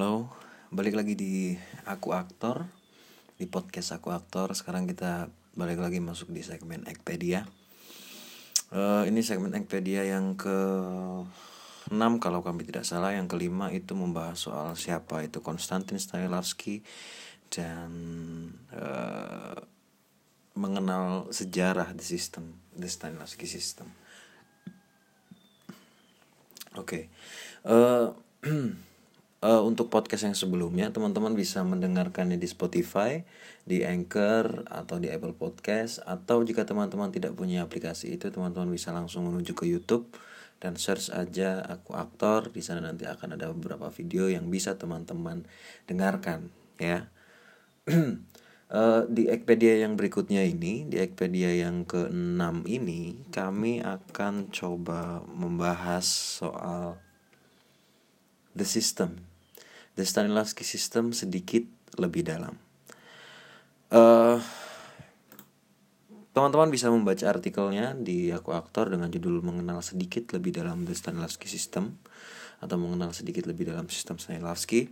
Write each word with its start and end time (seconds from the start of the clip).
Halo, 0.00 0.32
balik 0.72 0.96
lagi 0.96 1.12
di 1.12 1.52
Aku 1.84 2.16
Aktor 2.16 2.64
Di 3.36 3.44
podcast 3.44 4.00
Aku 4.00 4.08
Aktor. 4.08 4.48
Sekarang 4.56 4.88
kita 4.88 5.28
balik 5.52 5.76
lagi 5.76 6.00
masuk 6.00 6.32
di 6.32 6.40
segmen 6.40 6.88
Ekpedia. 6.88 7.44
Uh, 8.72 9.04
Ini 9.04 9.20
segmen 9.20 9.52
Ekpedia 9.52 10.08
yang 10.08 10.40
ke 10.40 10.56
6 11.92 11.92
kalau 12.16 12.40
kami 12.40 12.64
tidak 12.64 12.88
salah. 12.88 13.12
Yang 13.12 13.36
kelima 13.36 13.68
itu 13.76 13.92
membahas 13.92 14.40
soal 14.40 14.72
siapa 14.72 15.20
itu 15.20 15.44
Konstantin 15.44 16.00
Stanislavski 16.00 16.80
Dan 17.52 17.92
uh, 18.72 19.60
mengenal 20.56 21.28
sejarah 21.28 21.92
the 21.92 22.00
system 22.00 22.56
The 22.72 22.88
Stanislavski 22.88 23.44
system 23.44 23.92
Oke 26.80 26.88
okay. 26.88 27.68
uh, 27.68 28.16
eh, 28.48 28.88
uh, 29.44 29.62
untuk 29.64 29.88
podcast 29.88 30.28
yang 30.28 30.36
sebelumnya 30.36 30.92
teman-teman 30.92 31.32
bisa 31.32 31.64
mendengarkannya 31.64 32.36
di 32.36 32.48
Spotify, 32.48 33.24
di 33.64 33.82
Anchor 33.84 34.68
atau 34.68 35.00
di 35.00 35.08
Apple 35.08 35.36
Podcast 35.36 36.04
atau 36.04 36.44
jika 36.44 36.64
teman-teman 36.68 37.12
tidak 37.12 37.36
punya 37.36 37.64
aplikasi 37.64 38.16
itu 38.16 38.28
teman-teman 38.28 38.70
bisa 38.72 38.92
langsung 38.92 39.28
menuju 39.28 39.52
ke 39.56 39.64
YouTube 39.68 40.12
dan 40.60 40.76
search 40.76 41.08
aja 41.16 41.64
aku 41.64 41.96
aktor 41.96 42.52
di 42.52 42.60
sana 42.60 42.92
nanti 42.92 43.08
akan 43.08 43.40
ada 43.40 43.48
beberapa 43.48 43.88
video 43.88 44.28
yang 44.28 44.52
bisa 44.52 44.76
teman-teman 44.76 45.48
dengarkan 45.88 46.52
ya. 46.76 47.08
uh, 47.88 49.08
di 49.16 49.32
Ekpedia 49.32 49.80
yang 49.80 49.96
berikutnya 49.96 50.44
ini, 50.44 50.84
di 50.84 51.00
Ekpedia 51.00 51.56
yang 51.56 51.88
ke-6 51.88 52.68
ini 52.68 53.24
kami 53.32 53.80
akan 53.80 54.52
coba 54.52 55.24
membahas 55.32 56.04
soal 56.04 57.00
the 58.52 58.68
system 58.68 59.29
The 60.00 60.08
Stanislavski 60.08 60.64
System 60.64 61.12
sedikit 61.12 61.68
lebih 62.00 62.24
dalam. 62.24 62.56
Uh, 63.92 64.40
teman-teman 66.32 66.72
bisa 66.72 66.88
membaca 66.88 67.28
artikelnya 67.28 67.92
di 67.92 68.32
Aku 68.32 68.56
Aktor 68.56 68.88
dengan 68.88 69.12
judul 69.12 69.44
mengenal 69.44 69.84
sedikit 69.84 70.32
lebih 70.32 70.56
dalam 70.56 70.88
The 70.88 70.96
Stanislavski 70.96 71.52
System 71.52 72.00
atau 72.64 72.80
mengenal 72.80 73.12
sedikit 73.12 73.44
lebih 73.44 73.68
dalam 73.68 73.92
sistem 73.92 74.16
Stanislavski 74.16 74.88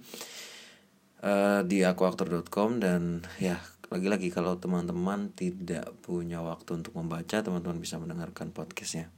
uh, 1.25 1.65
di 1.65 1.89
akuaktor.com 1.89 2.77
dan 2.77 3.25
ya 3.41 3.57
lagi-lagi 3.89 4.29
kalau 4.29 4.61
teman-teman 4.61 5.33
tidak 5.33 5.89
punya 6.05 6.45
waktu 6.45 6.85
untuk 6.85 6.93
membaca 7.01 7.41
teman-teman 7.41 7.81
bisa 7.81 7.97
mendengarkan 7.97 8.53
podcastnya. 8.53 9.09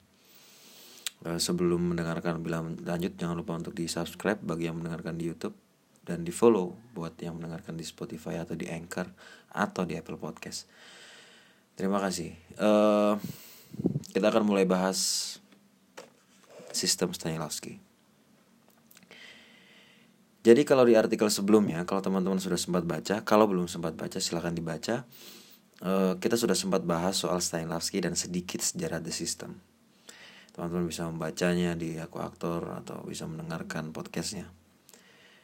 Uh, 1.26 1.42
sebelum 1.42 1.98
mendengarkan 1.98 2.38
lebih 2.38 2.78
lanjut 2.86 3.18
jangan 3.18 3.34
lupa 3.34 3.58
untuk 3.58 3.74
di 3.74 3.90
subscribe 3.90 4.38
bagi 4.38 4.70
yang 4.70 4.78
mendengarkan 4.78 5.18
di 5.18 5.26
YouTube 5.26 5.69
dan 6.10 6.26
di 6.26 6.34
follow 6.34 6.74
buat 6.90 7.14
yang 7.22 7.38
mendengarkan 7.38 7.78
di 7.78 7.86
Spotify 7.86 8.42
atau 8.42 8.58
di 8.58 8.66
Anchor 8.66 9.06
atau 9.54 9.86
di 9.86 9.94
Apple 9.94 10.18
Podcast. 10.18 10.66
Terima 11.78 12.02
kasih. 12.02 12.34
Uh, 12.58 13.14
kita 14.10 14.26
akan 14.26 14.42
mulai 14.42 14.66
bahas 14.66 15.38
sistem 16.74 17.14
Stanislavski. 17.14 17.78
Jadi 20.42 20.66
kalau 20.66 20.82
di 20.82 20.98
artikel 20.98 21.30
sebelumnya, 21.30 21.86
kalau 21.86 22.02
teman-teman 22.02 22.42
sudah 22.42 22.58
sempat 22.58 22.82
baca, 22.82 23.22
kalau 23.22 23.46
belum 23.46 23.70
sempat 23.70 23.94
baca 23.94 24.18
silahkan 24.18 24.50
dibaca. 24.50 25.06
Uh, 25.80 26.20
kita 26.20 26.36
sudah 26.36 26.52
sempat 26.52 26.84
bahas 26.84 27.16
soal 27.16 27.40
Stanislavski 27.40 28.04
dan 28.04 28.12
sedikit 28.12 28.60
sejarah 28.60 29.00
the 29.00 29.14
system. 29.14 29.64
Teman-teman 30.52 30.84
bisa 30.84 31.08
membacanya 31.08 31.72
di 31.72 31.96
aku 31.96 32.20
aktor 32.20 32.76
atau 32.76 33.00
bisa 33.08 33.24
mendengarkan 33.24 33.88
podcastnya. 33.88 34.59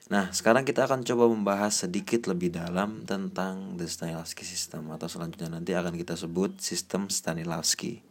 Nah, 0.06 0.30
sekarang 0.30 0.62
kita 0.62 0.86
akan 0.86 1.02
coba 1.02 1.26
membahas 1.26 1.82
sedikit 1.82 2.30
lebih 2.30 2.54
dalam 2.54 3.02
tentang 3.02 3.74
the 3.74 3.90
Stanislavski 3.90 4.46
system 4.46 4.94
atau 4.94 5.10
selanjutnya 5.10 5.58
nanti 5.58 5.74
akan 5.74 5.98
kita 5.98 6.14
sebut 6.14 6.62
sistem 6.62 7.10
Stanislavski. 7.10 8.06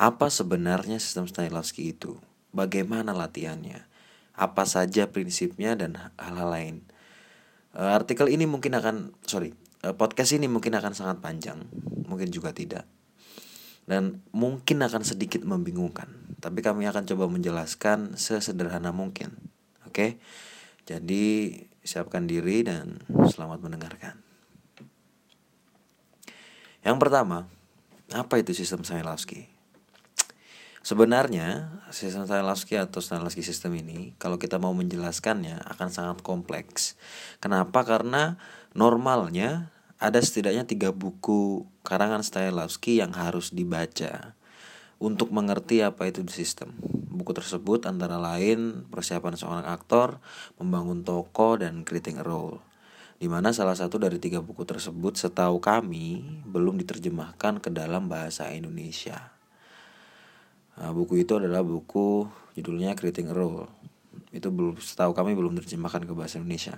Apa 0.00 0.32
sebenarnya 0.32 0.96
sistem 0.96 1.28
Stanislavski 1.28 1.92
itu? 1.92 2.16
Bagaimana 2.56 3.12
latihannya? 3.12 3.84
Apa 4.32 4.64
saja 4.64 5.12
prinsipnya 5.12 5.76
dan 5.76 6.00
hal-hal 6.16 6.48
lain? 6.48 6.76
Uh, 7.76 7.92
artikel 7.92 8.32
ini 8.32 8.48
mungkin 8.48 8.72
akan 8.72 9.12
sorry, 9.28 9.52
uh, 9.84 9.92
podcast 9.92 10.32
ini 10.32 10.48
mungkin 10.48 10.72
akan 10.80 10.96
sangat 10.96 11.20
panjang, 11.20 11.60
mungkin 12.08 12.32
juga 12.32 12.56
tidak. 12.56 12.88
Dan 13.84 14.24
mungkin 14.32 14.80
akan 14.80 15.04
sedikit 15.04 15.44
membingungkan, 15.44 16.08
tapi 16.40 16.64
kami 16.64 16.88
akan 16.88 17.04
coba 17.04 17.28
menjelaskan 17.28 18.16
sesederhana 18.16 18.96
mungkin. 18.96 19.36
Oke? 19.84 19.92
Okay? 19.92 20.10
Jadi 20.86 21.50
siapkan 21.82 22.30
diri 22.30 22.62
dan 22.62 23.02
selamat 23.10 23.58
mendengarkan. 23.58 24.22
Yang 26.86 26.96
pertama, 27.02 27.50
apa 28.14 28.34
itu 28.38 28.54
sistem 28.54 28.86
Stanislavski? 28.86 29.50
Sebenarnya 30.86 31.82
sistem 31.90 32.30
Stanislavski 32.30 32.78
atau 32.78 33.02
Stanislavski 33.02 33.42
sistem 33.42 33.74
ini 33.74 34.14
kalau 34.22 34.38
kita 34.38 34.62
mau 34.62 34.70
menjelaskannya 34.70 35.66
akan 35.74 35.88
sangat 35.90 36.22
kompleks. 36.22 36.94
Kenapa? 37.42 37.82
Karena 37.82 38.38
normalnya 38.70 39.74
ada 39.98 40.22
setidaknya 40.22 40.62
tiga 40.62 40.94
buku 40.94 41.66
karangan 41.82 42.22
Stanislavski 42.22 43.02
yang 43.02 43.10
harus 43.18 43.50
dibaca 43.50 44.35
untuk 44.96 45.32
mengerti 45.32 45.84
apa 45.84 46.08
itu 46.08 46.24
sistem. 46.32 46.72
Buku 47.12 47.32
tersebut 47.32 47.84
antara 47.88 48.16
lain 48.20 48.84
persiapan 48.88 49.34
seorang 49.36 49.66
aktor, 49.68 50.20
membangun 50.60 51.04
toko, 51.04 51.56
dan 51.56 51.84
creating 51.84 52.20
a 52.20 52.24
role. 52.24 52.60
Di 53.16 53.32
mana 53.32 53.48
salah 53.56 53.72
satu 53.72 53.96
dari 53.96 54.20
tiga 54.20 54.44
buku 54.44 54.68
tersebut 54.68 55.16
setahu 55.16 55.56
kami 55.56 56.20
belum 56.44 56.76
diterjemahkan 56.84 57.64
ke 57.64 57.72
dalam 57.72 58.12
bahasa 58.12 58.52
Indonesia. 58.52 59.32
Nah, 60.76 60.92
buku 60.92 61.24
itu 61.24 61.40
adalah 61.40 61.64
buku 61.64 62.28
judulnya 62.52 62.92
Creating 62.92 63.32
a 63.32 63.34
Role. 63.36 63.64
Itu 64.28 64.52
belum 64.52 64.76
setahu 64.76 65.16
kami 65.16 65.32
belum 65.32 65.56
diterjemahkan 65.56 66.04
ke 66.04 66.12
bahasa 66.12 66.36
Indonesia. 66.36 66.76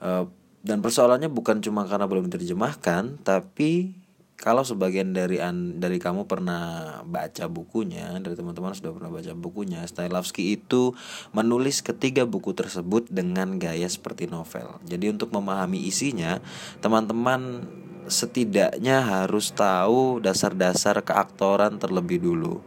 Uh, 0.00 0.24
dan 0.64 0.80
persoalannya 0.80 1.28
bukan 1.28 1.60
cuma 1.60 1.84
karena 1.84 2.08
belum 2.08 2.32
diterjemahkan, 2.32 3.20
tapi 3.20 3.99
kalau 4.40 4.64
sebagian 4.64 5.12
dari 5.12 5.36
an, 5.36 5.76
dari 5.76 6.00
kamu 6.00 6.24
pernah 6.24 6.96
baca 7.04 7.44
bukunya, 7.44 8.16
dari 8.24 8.32
teman-teman 8.32 8.72
sudah 8.72 8.96
pernah 8.96 9.12
baca 9.12 9.36
bukunya, 9.36 9.84
Stanislavski 9.84 10.56
itu 10.56 10.96
menulis 11.36 11.84
ketiga 11.84 12.24
buku 12.24 12.56
tersebut 12.56 13.04
dengan 13.12 13.60
gaya 13.60 13.84
seperti 13.84 14.32
novel. 14.32 14.80
Jadi 14.88 15.12
untuk 15.12 15.28
memahami 15.36 15.84
isinya, 15.84 16.40
teman-teman 16.80 17.68
setidaknya 18.08 19.04
harus 19.04 19.52
tahu 19.52 20.24
dasar-dasar 20.24 21.04
keaktoran 21.04 21.76
terlebih 21.76 22.24
dulu. 22.24 22.64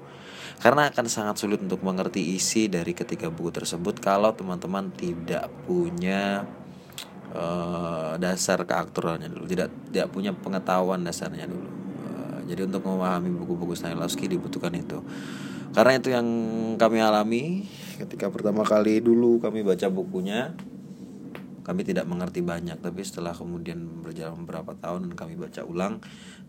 Karena 0.62 0.94
akan 0.94 1.10
sangat 1.10 1.42
sulit 1.42 1.60
untuk 1.60 1.82
mengerti 1.82 2.38
isi 2.38 2.70
dari 2.70 2.94
ketiga 2.94 3.34
buku 3.34 3.50
tersebut 3.50 3.98
kalau 3.98 4.30
teman-teman 4.38 4.94
tidak 4.94 5.50
punya 5.66 6.46
uh, 7.34 8.16
dasar 8.22 8.64
keaktorannya 8.64 9.28
dulu. 9.28 9.46
Tidak 9.50 9.92
tidak 9.92 10.08
punya 10.14 10.32
pengetahuan 10.32 11.04
dasarnya 11.04 11.50
dulu. 11.50 11.70
Uh, 12.06 12.40
jadi 12.48 12.70
untuk 12.70 12.86
memahami 12.86 13.34
buku-buku 13.34 13.74
Stanislavski 13.74 14.30
dibutuhkan 14.30 14.72
itu. 14.78 15.02
Karena 15.74 15.98
itu 15.98 16.14
yang 16.14 16.28
kami 16.78 17.02
alami. 17.02 17.66
Ketika 17.98 18.30
pertama 18.30 18.66
kali 18.66 19.02
dulu 19.02 19.42
kami 19.42 19.66
baca 19.66 19.90
bukunya 19.90 20.54
kami 21.66 21.82
tidak 21.82 22.06
mengerti 22.06 22.46
banyak. 22.46 22.78
Tapi 22.78 23.02
setelah 23.02 23.34
kemudian 23.34 24.06
berjalan 24.06 24.46
beberapa 24.46 24.78
tahun 24.78 25.10
dan 25.10 25.14
kami 25.18 25.34
baca 25.36 25.66
ulang 25.66 26.00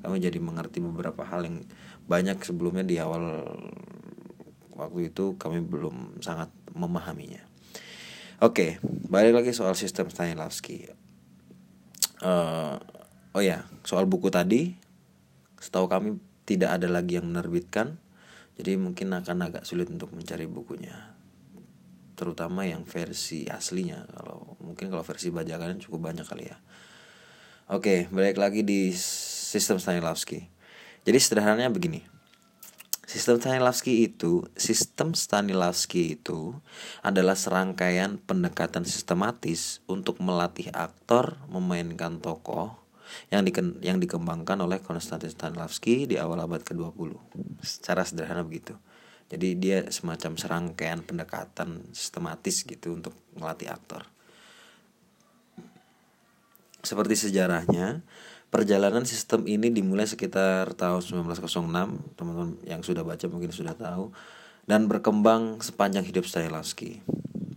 kami 0.05 0.21
jadi 0.21 0.37
mengerti 0.37 0.85
beberapa 0.85 1.25
hal 1.25 1.49
yang 1.49 1.65
banyak 2.05 2.37
sebelumnya 2.45 2.85
di 2.85 3.01
awal 3.01 3.41
waktu 4.77 5.09
itu 5.09 5.41
kami 5.41 5.65
belum 5.65 6.21
sangat 6.21 6.53
memahaminya 6.77 7.54
Oke, 8.43 8.83
balik 8.83 9.31
lagi 9.31 9.51
soal 9.55 9.79
sistem 9.79 10.11
Stanislavski. 10.11 10.91
Uh, 12.19 12.83
oh 13.31 13.39
ya, 13.39 13.63
soal 13.87 14.11
buku 14.11 14.27
tadi, 14.27 14.75
setahu 15.63 15.87
kami 15.87 16.19
tidak 16.43 16.81
ada 16.81 16.91
lagi 16.91 17.23
yang 17.23 17.31
menerbitkan, 17.31 17.95
jadi 18.59 18.75
mungkin 18.75 19.15
akan 19.15 19.39
agak 19.39 19.63
sulit 19.63 19.87
untuk 19.87 20.11
mencari 20.11 20.51
bukunya, 20.51 21.15
terutama 22.19 22.67
yang 22.67 22.83
versi 22.83 23.47
aslinya. 23.47 24.03
Kalau 24.11 24.59
mungkin 24.59 24.91
kalau 24.91 25.07
versi 25.07 25.31
bajakan 25.31 25.79
cukup 25.79 26.11
banyak 26.11 26.27
kali 26.27 26.51
ya. 26.51 26.59
Oke, 27.71 28.11
balik 28.11 28.37
lagi 28.43 28.67
di 28.67 28.91
sistem 28.99 29.79
Stanislavski. 29.79 30.43
Jadi 31.07 31.19
sederhananya 31.23 31.71
begini. 31.71 32.14
Sistem 33.15 33.39
Stanislavski 33.39 34.11
itu, 34.11 34.43
sistem 34.59 35.15
Stanislavski 35.15 36.19
itu 36.19 36.51
adalah 36.99 37.39
serangkaian 37.39 38.19
pendekatan 38.19 38.83
sistematis 38.83 39.79
untuk 39.87 40.19
melatih 40.19 40.75
aktor 40.75 41.39
memainkan 41.47 42.19
tokoh 42.19 42.75
yang, 43.31 43.47
di, 43.47 43.55
yang 43.87 44.03
dikembangkan 44.03 44.59
oleh 44.67 44.83
Konstantin 44.83 45.31
Stanislavski 45.31 46.11
di 46.11 46.19
awal 46.19 46.43
abad 46.43 46.67
ke-20. 46.67 47.15
Secara 47.63 48.03
sederhana 48.03 48.43
begitu. 48.43 48.75
Jadi 49.31 49.63
dia 49.63 49.87
semacam 49.95 50.35
serangkaian 50.35 50.99
pendekatan 51.07 51.95
sistematis 51.95 52.67
gitu 52.67 52.99
untuk 52.99 53.15
melatih 53.39 53.71
aktor. 53.71 54.11
seperti 56.85 57.17
sejarahnya, 57.17 58.05
perjalanan 58.55 59.03
sistem 59.03 59.51
ini 59.51 59.75
dimulai 59.75 60.07
sekitar 60.07 60.79
tahun 60.79 61.03
1906, 61.03 62.15
teman-teman 62.15 62.55
yang 62.63 62.87
sudah 62.87 63.03
baca 63.03 63.27
mungkin 63.27 63.51
sudah 63.51 63.75
tahu, 63.75 64.15
dan 64.71 64.87
berkembang 64.87 65.59
sepanjang 65.59 66.07
hidup 66.07 66.23
Stanislavski. 66.23 67.03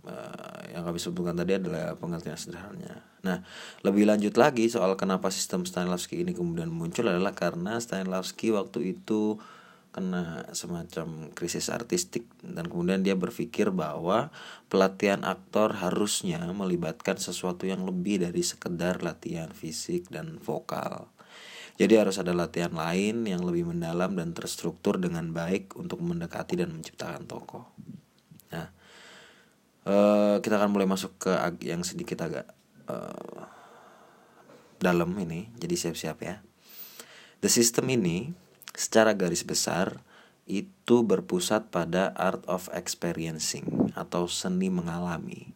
Uh, 0.02 0.74
yang 0.74 0.82
kami 0.82 0.98
sebutkan 0.98 1.38
tadi 1.38 1.54
adalah 1.54 1.94
pengertian 1.94 2.34
sederhananya. 2.34 2.98
Nah, 3.22 3.46
lebih 3.86 4.10
lanjut 4.10 4.34
lagi 4.34 4.66
soal 4.66 4.98
kenapa 4.98 5.30
sistem 5.30 5.62
Stanislavski 5.62 6.18
ini 6.18 6.34
kemudian 6.34 6.66
muncul 6.66 7.06
adalah 7.06 7.30
karena 7.30 7.78
Stanislavski 7.78 8.50
waktu 8.50 8.98
itu 8.98 9.38
kena 9.98 10.46
semacam 10.54 11.34
krisis 11.34 11.74
artistik 11.74 12.22
dan 12.38 12.70
kemudian 12.70 13.02
dia 13.02 13.18
berpikir 13.18 13.74
bahwa 13.74 14.30
pelatihan 14.70 15.26
aktor 15.26 15.74
harusnya 15.74 16.38
melibatkan 16.54 17.18
sesuatu 17.18 17.66
yang 17.66 17.82
lebih 17.82 18.22
dari 18.22 18.46
sekedar 18.46 19.02
latihan 19.02 19.50
fisik 19.50 20.06
dan 20.06 20.38
vokal. 20.38 21.10
Jadi 21.78 21.94
harus 21.98 22.18
ada 22.22 22.30
latihan 22.30 22.70
lain 22.70 23.26
yang 23.26 23.42
lebih 23.42 23.74
mendalam 23.74 24.14
dan 24.14 24.30
terstruktur 24.34 25.02
dengan 25.02 25.34
baik 25.34 25.74
untuk 25.74 25.98
mendekati 25.98 26.54
dan 26.58 26.74
menciptakan 26.74 27.26
tokoh. 27.26 27.66
Nah, 28.54 28.66
uh, 29.86 30.36
kita 30.38 30.62
akan 30.62 30.70
mulai 30.74 30.86
masuk 30.86 31.18
ke 31.18 31.30
yang 31.66 31.82
sedikit 31.82 32.22
agak 32.22 32.46
uh, 32.86 33.46
dalam 34.78 35.10
ini, 35.18 35.50
jadi 35.58 35.74
siap-siap 35.74 36.18
ya. 36.22 36.38
The 37.42 37.50
system 37.50 37.90
ini 37.90 38.47
secara 38.78 39.18
garis 39.18 39.42
besar 39.42 39.98
itu 40.46 41.02
berpusat 41.02 41.74
pada 41.74 42.14
art 42.14 42.46
of 42.46 42.70
experiencing 42.70 43.90
atau 43.98 44.30
seni 44.30 44.70
mengalami. 44.70 45.50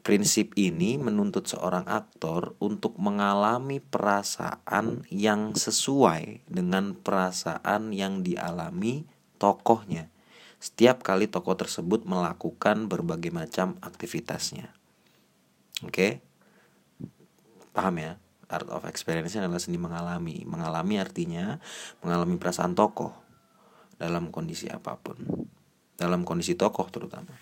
Prinsip 0.00 0.56
ini 0.56 0.96
menuntut 0.96 1.46
seorang 1.46 1.84
aktor 1.86 2.56
untuk 2.58 2.96
mengalami 2.96 3.78
perasaan 3.78 5.04
yang 5.12 5.52
sesuai 5.54 6.48
dengan 6.48 6.96
perasaan 6.96 7.92
yang 7.92 8.24
dialami 8.24 9.04
tokohnya 9.36 10.10
setiap 10.62 11.02
kali 11.02 11.26
tokoh 11.26 11.58
tersebut 11.58 12.06
melakukan 12.06 12.86
berbagai 12.86 13.34
macam 13.34 13.74
aktivitasnya. 13.82 14.70
Oke? 15.82 16.22
Paham 17.74 17.98
ya? 17.98 18.14
Art 18.52 18.68
of 18.68 18.84
experience 18.84 19.32
adalah 19.34 19.58
seni 19.58 19.80
mengalami. 19.80 20.44
Mengalami 20.44 21.00
artinya 21.00 21.56
mengalami 22.04 22.36
perasaan 22.36 22.76
tokoh 22.76 23.16
dalam 23.96 24.28
kondisi 24.28 24.68
apa 24.68 25.00
pun. 25.00 25.16
Dalam 25.96 26.28
kondisi 26.28 26.52
tokoh 26.52 26.86
terutama. 26.92 27.32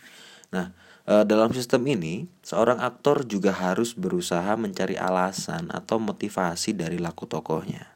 Nah, 0.54 0.70
e, 1.06 1.26
dalam 1.26 1.50
sistem 1.50 1.82
ini, 1.90 2.30
seorang 2.46 2.78
aktor 2.78 3.26
juga 3.26 3.50
harus 3.50 3.94
berusaha 3.98 4.54
mencari 4.54 4.94
alasan 4.94 5.70
atau 5.74 5.98
motivasi 5.98 6.74
dari 6.78 7.02
laku 7.02 7.26
tokohnya. 7.26 7.90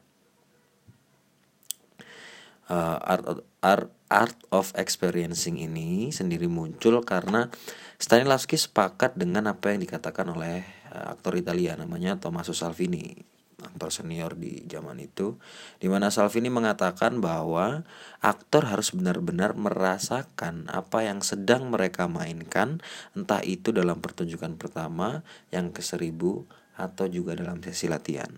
E, 2.67 2.77
art, 2.99 3.45
art, 3.63 3.87
art 4.11 4.37
of 4.51 4.71
experiencing 4.75 5.59
ini 5.59 6.11
sendiri 6.13 6.47
muncul 6.47 7.01
karena 7.03 7.51
Stanislavski 7.95 8.59
sepakat 8.59 9.15
dengan 9.15 9.47
apa 9.47 9.71
yang 9.71 9.79
dikatakan 9.79 10.27
oleh 10.35 10.67
aktor 11.03 11.35
Italia 11.35 11.75
namanya 11.75 12.15
Tommaso 12.15 12.55
Salvini 12.55 13.35
aktor 13.65 13.89
senior 13.89 14.37
di 14.37 14.61
zaman 14.69 15.01
itu 15.01 15.41
di 15.81 15.89
mana 15.89 16.13
Salvini 16.13 16.53
mengatakan 16.53 17.17
bahwa 17.23 17.87
aktor 18.21 18.69
harus 18.69 18.93
benar-benar 18.93 19.57
merasakan 19.57 20.69
apa 20.69 21.07
yang 21.07 21.25
sedang 21.25 21.73
mereka 21.73 22.05
mainkan 22.05 22.83
entah 23.17 23.41
itu 23.41 23.73
dalam 23.73 23.99
pertunjukan 23.99 24.59
pertama 24.59 25.25
yang 25.49 25.73
ke 25.73 25.81
seribu 25.81 26.45
atau 26.75 27.07
juga 27.07 27.33
dalam 27.33 27.63
sesi 27.63 27.87
latihan. 27.87 28.29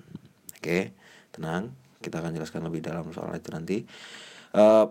Oke 0.57 0.95
tenang 1.35 1.75
kita 1.99 2.21
akan 2.21 2.37
jelaskan 2.37 2.65
lebih 2.69 2.85
dalam 2.85 3.09
soal 3.11 3.33
itu 3.35 3.49
nanti. 3.51 3.77
Uh, 4.55 4.89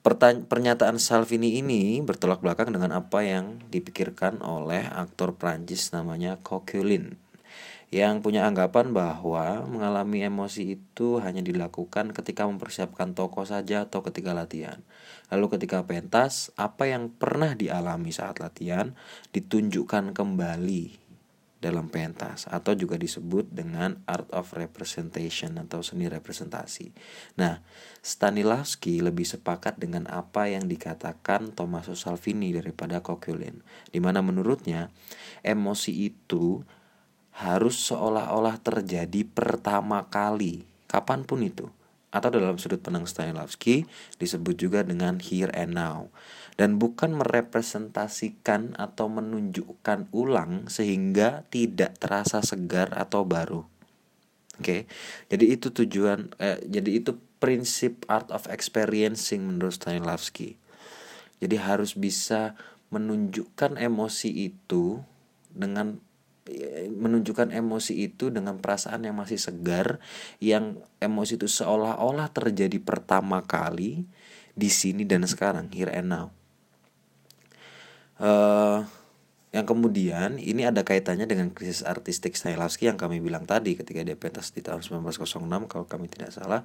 pernyataan 0.00 0.96
Salvini 0.96 1.60
ini 1.60 2.00
bertolak 2.00 2.40
belakang 2.40 2.72
dengan 2.72 2.96
apa 2.96 3.20
yang 3.20 3.60
dipikirkan 3.68 4.40
oleh 4.40 4.88
aktor 4.88 5.36
Prancis 5.36 5.92
namanya 5.92 6.40
Coquelin 6.40 7.20
yang 7.90 8.22
punya 8.22 8.46
anggapan 8.46 8.94
bahwa 8.94 9.66
mengalami 9.66 10.22
emosi 10.22 10.78
itu 10.78 11.18
hanya 11.18 11.42
dilakukan 11.42 12.14
ketika 12.14 12.46
mempersiapkan 12.46 13.18
tokoh 13.18 13.42
saja 13.42 13.90
atau 13.90 14.06
ketika 14.06 14.30
latihan. 14.30 14.78
Lalu 15.26 15.58
ketika 15.58 15.82
pentas, 15.82 16.54
apa 16.54 16.86
yang 16.86 17.10
pernah 17.10 17.58
dialami 17.58 18.14
saat 18.14 18.38
latihan 18.38 18.94
ditunjukkan 19.34 20.14
kembali 20.14 21.09
dalam 21.60 21.92
pentas 21.92 22.48
atau 22.48 22.72
juga 22.72 22.96
disebut 22.96 23.52
dengan 23.52 24.00
art 24.08 24.26
of 24.32 24.56
representation 24.56 25.60
atau 25.60 25.84
seni 25.84 26.08
representasi. 26.08 26.90
Nah, 27.36 27.60
Stanislavski 28.00 29.04
lebih 29.04 29.28
sepakat 29.28 29.76
dengan 29.76 30.08
apa 30.08 30.48
yang 30.48 30.64
dikatakan 30.64 31.52
Tommaso 31.52 31.92
Salvini 31.92 32.56
daripada 32.56 33.04
Coquelin, 33.04 33.60
di 33.92 34.00
mana 34.00 34.24
menurutnya 34.24 34.88
emosi 35.44 36.08
itu 36.08 36.64
harus 37.36 37.76
seolah-olah 37.92 38.56
terjadi 38.64 39.22
pertama 39.28 40.08
kali, 40.08 40.64
kapan 40.88 41.28
pun 41.28 41.44
itu 41.44 41.68
atau 42.10 42.28
dalam 42.30 42.58
sudut 42.58 42.82
pandang 42.82 43.06
Stanislavski 43.06 43.86
disebut 44.18 44.58
juga 44.58 44.82
dengan 44.82 45.22
here 45.22 45.50
and 45.54 45.78
now 45.78 46.10
dan 46.58 46.76
bukan 46.76 47.16
merepresentasikan 47.16 48.76
atau 48.76 49.08
menunjukkan 49.08 50.10
ulang 50.12 50.68
sehingga 50.68 51.48
tidak 51.48 51.96
terasa 51.96 52.44
segar 52.44 52.92
atau 52.92 53.24
baru. 53.24 53.64
Oke. 54.60 54.60
Okay? 54.60 54.80
Jadi 55.32 55.44
itu 55.56 55.72
tujuan 55.72 56.36
eh, 56.36 56.60
jadi 56.68 57.00
itu 57.00 57.16
prinsip 57.40 58.04
art 58.12 58.28
of 58.28 58.44
experiencing 58.52 59.48
menurut 59.48 59.72
Stanislavski. 59.72 60.60
Jadi 61.40 61.56
harus 61.56 61.96
bisa 61.96 62.52
menunjukkan 62.92 63.80
emosi 63.80 64.52
itu 64.52 65.00
dengan 65.48 66.02
menunjukkan 66.90 67.54
emosi 67.54 68.10
itu 68.10 68.28
dengan 68.28 68.58
perasaan 68.58 69.06
yang 69.06 69.16
masih 69.18 69.38
segar 69.38 70.02
yang 70.42 70.82
emosi 70.98 71.38
itu 71.38 71.48
seolah-olah 71.48 72.30
terjadi 72.34 72.78
pertama 72.82 73.42
kali 73.44 74.06
di 74.54 74.70
sini 74.70 75.06
dan 75.06 75.24
sekarang 75.24 75.70
here 75.70 75.90
and 75.90 76.10
now. 76.10 76.26
Uh, 78.20 78.84
yang 79.50 79.66
kemudian 79.66 80.38
ini 80.38 80.62
ada 80.62 80.86
kaitannya 80.86 81.26
dengan 81.26 81.50
krisis 81.50 81.82
artistik 81.82 82.38
Stanislavski 82.38 82.86
yang 82.86 83.00
kami 83.00 83.18
bilang 83.18 83.48
tadi 83.48 83.74
ketika 83.74 84.04
dia 84.06 84.14
pentas 84.14 84.54
di 84.54 84.62
tahun 84.62 84.84
1906 84.84 85.26
kalau 85.66 85.90
kami 85.90 86.06
tidak 86.06 86.30
salah 86.30 86.62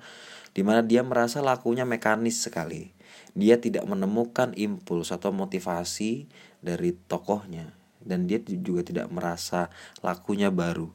di 0.53 0.61
mana 0.61 0.85
dia 0.85 1.01
merasa 1.01 1.41
lakunya 1.41 1.87
mekanis 1.87 2.45
sekali. 2.45 2.93
Dia 3.33 3.57
tidak 3.57 3.87
menemukan 3.87 4.53
impuls 4.55 5.11
atau 5.11 5.31
motivasi 5.31 6.27
dari 6.61 6.93
tokohnya 6.95 7.84
dan 8.05 8.29
dia 8.29 8.39
juga 8.39 8.85
tidak 8.85 9.09
merasa 9.09 9.73
lakunya 10.05 10.53
baru 10.53 10.93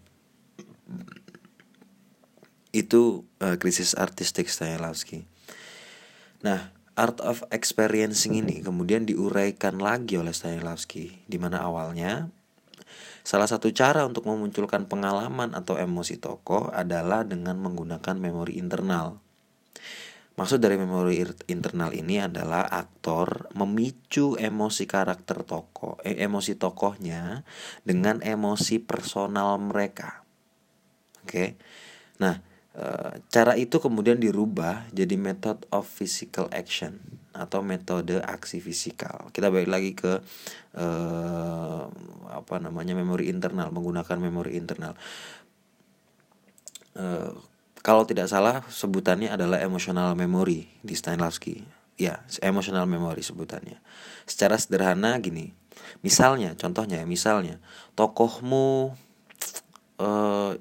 itu 2.70 3.26
uh, 3.42 3.58
krisis 3.58 3.98
artistik 3.98 4.46
Stanislavski 4.46 5.26
nah 6.40 6.70
art 6.94 7.18
of 7.20 7.42
experiencing 7.50 8.38
ini 8.38 8.62
kemudian 8.62 9.04
diuraikan 9.04 9.82
lagi 9.82 10.16
oleh 10.16 10.32
Stanislavski 10.32 11.26
di 11.26 11.36
mana 11.36 11.66
awalnya 11.66 12.30
Salah 13.20 13.46
satu 13.46 13.68
cara 13.70 14.08
untuk 14.08 14.24
memunculkan 14.24 14.88
pengalaman 14.88 15.52
atau 15.52 15.76
emosi 15.76 16.16
tokoh 16.16 16.72
adalah 16.72 17.22
dengan 17.22 17.60
menggunakan 17.60 18.16
memori 18.16 18.56
internal. 18.56 19.20
Maksud 20.38 20.62
dari 20.62 20.80
memori 20.80 21.20
internal 21.52 21.92
ini 21.92 22.22
adalah 22.22 22.64
aktor 22.70 23.50
memicu 23.58 24.40
emosi 24.40 24.88
karakter 24.88 25.44
tokoh, 25.44 26.00
eh, 26.00 26.16
emosi 26.16 26.56
tokohnya 26.56 27.44
dengan 27.84 28.24
emosi 28.24 28.80
personal 28.80 29.60
mereka. 29.60 30.24
Oke. 31.20 31.60
Nah, 32.24 32.40
e, 32.72 32.86
cara 33.28 33.52
itu 33.56 33.76
kemudian 33.82 34.16
dirubah 34.16 34.88
jadi 34.94 35.16
method 35.20 35.68
of 35.74 35.84
physical 35.84 36.48
action 36.52 37.00
atau 37.36 37.60
metode 37.60 38.18
aksi 38.24 38.58
fisikal. 38.64 39.28
Kita 39.30 39.52
balik 39.52 39.70
lagi 39.70 39.92
ke 39.92 40.24
e, 40.74 40.86
apa 42.30 42.56
namanya 42.62 42.96
memori 42.96 43.28
internal, 43.28 43.68
menggunakan 43.72 44.18
memori 44.18 44.56
internal. 44.56 44.96
E, 46.96 47.04
kalau 47.80 48.04
tidak 48.04 48.28
salah 48.28 48.60
sebutannya 48.68 49.32
adalah 49.32 49.60
emotional 49.60 50.12
memory 50.12 50.68
di 50.84 50.92
Stanislavski. 50.92 51.64
Ya, 52.00 52.24
emotional 52.40 52.88
memory 52.88 53.20
sebutannya. 53.20 53.76
Secara 54.24 54.56
sederhana 54.56 55.16
gini. 55.20 55.52
Misalnya, 56.00 56.56
contohnya 56.56 57.04
misalnya 57.04 57.60
tokohmu 57.96 58.96
uh, 60.00 60.52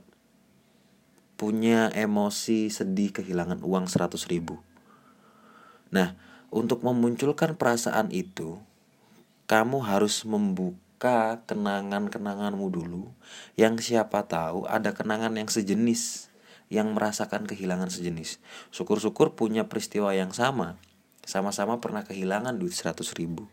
punya 1.40 1.88
emosi 1.96 2.68
sedih 2.68 3.16
kehilangan 3.16 3.64
uang 3.64 3.88
100 3.88 4.20
ribu. 4.28 4.60
Nah, 5.96 6.20
untuk 6.52 6.84
memunculkan 6.84 7.56
perasaan 7.56 8.12
itu, 8.12 8.60
kamu 9.48 9.80
harus 9.80 10.28
membuka 10.28 10.90
buka 11.00 11.40
kenangan-kenanganmu 11.48 12.68
dulu 12.76 13.08
yang 13.56 13.80
siapa 13.80 14.20
tahu 14.28 14.68
ada 14.68 14.92
kenangan 14.92 15.32
yang 15.32 15.48
sejenis 15.48 16.28
yang 16.70 16.94
merasakan 16.94 17.50
kehilangan 17.50 17.90
sejenis. 17.90 18.38
Syukur-syukur 18.70 19.34
punya 19.34 19.66
peristiwa 19.66 20.14
yang 20.14 20.32
sama. 20.32 20.78
Sama-sama 21.26 21.82
pernah 21.82 22.06
kehilangan 22.06 22.58
duit 22.58 22.74
100 22.74 23.14
ribu. 23.18 23.50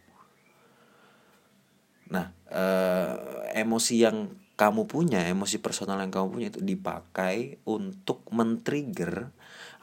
Nah, 2.12 2.30
eh, 2.52 3.16
emosi 3.58 4.04
yang 4.04 4.30
kamu 4.56 4.88
punya, 4.88 5.26
emosi 5.28 5.61
personal 5.61 6.00
yang 6.00 6.12
kamu 6.12 6.28
punya 6.32 6.49
itu 6.49 6.61
dipakai 6.64 7.61
untuk 7.68 8.25
men-trigger 8.32 9.32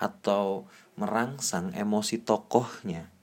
atau 0.02 0.66
merangsang 0.98 1.74
emosi 1.78 2.22
tokohnya 2.25 3.13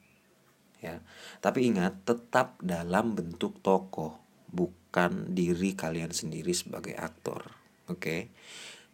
ya. 0.81 1.05
Tapi 1.38 1.69
ingat 1.71 2.09
tetap 2.09 2.59
dalam 2.64 3.12
bentuk 3.14 3.61
tokoh, 3.61 4.17
bukan 4.50 5.33
diri 5.33 5.76
kalian 5.76 6.11
sendiri 6.11 6.50
sebagai 6.57 6.97
aktor. 6.97 7.52
Oke. 7.87 8.00
Okay? 8.00 8.21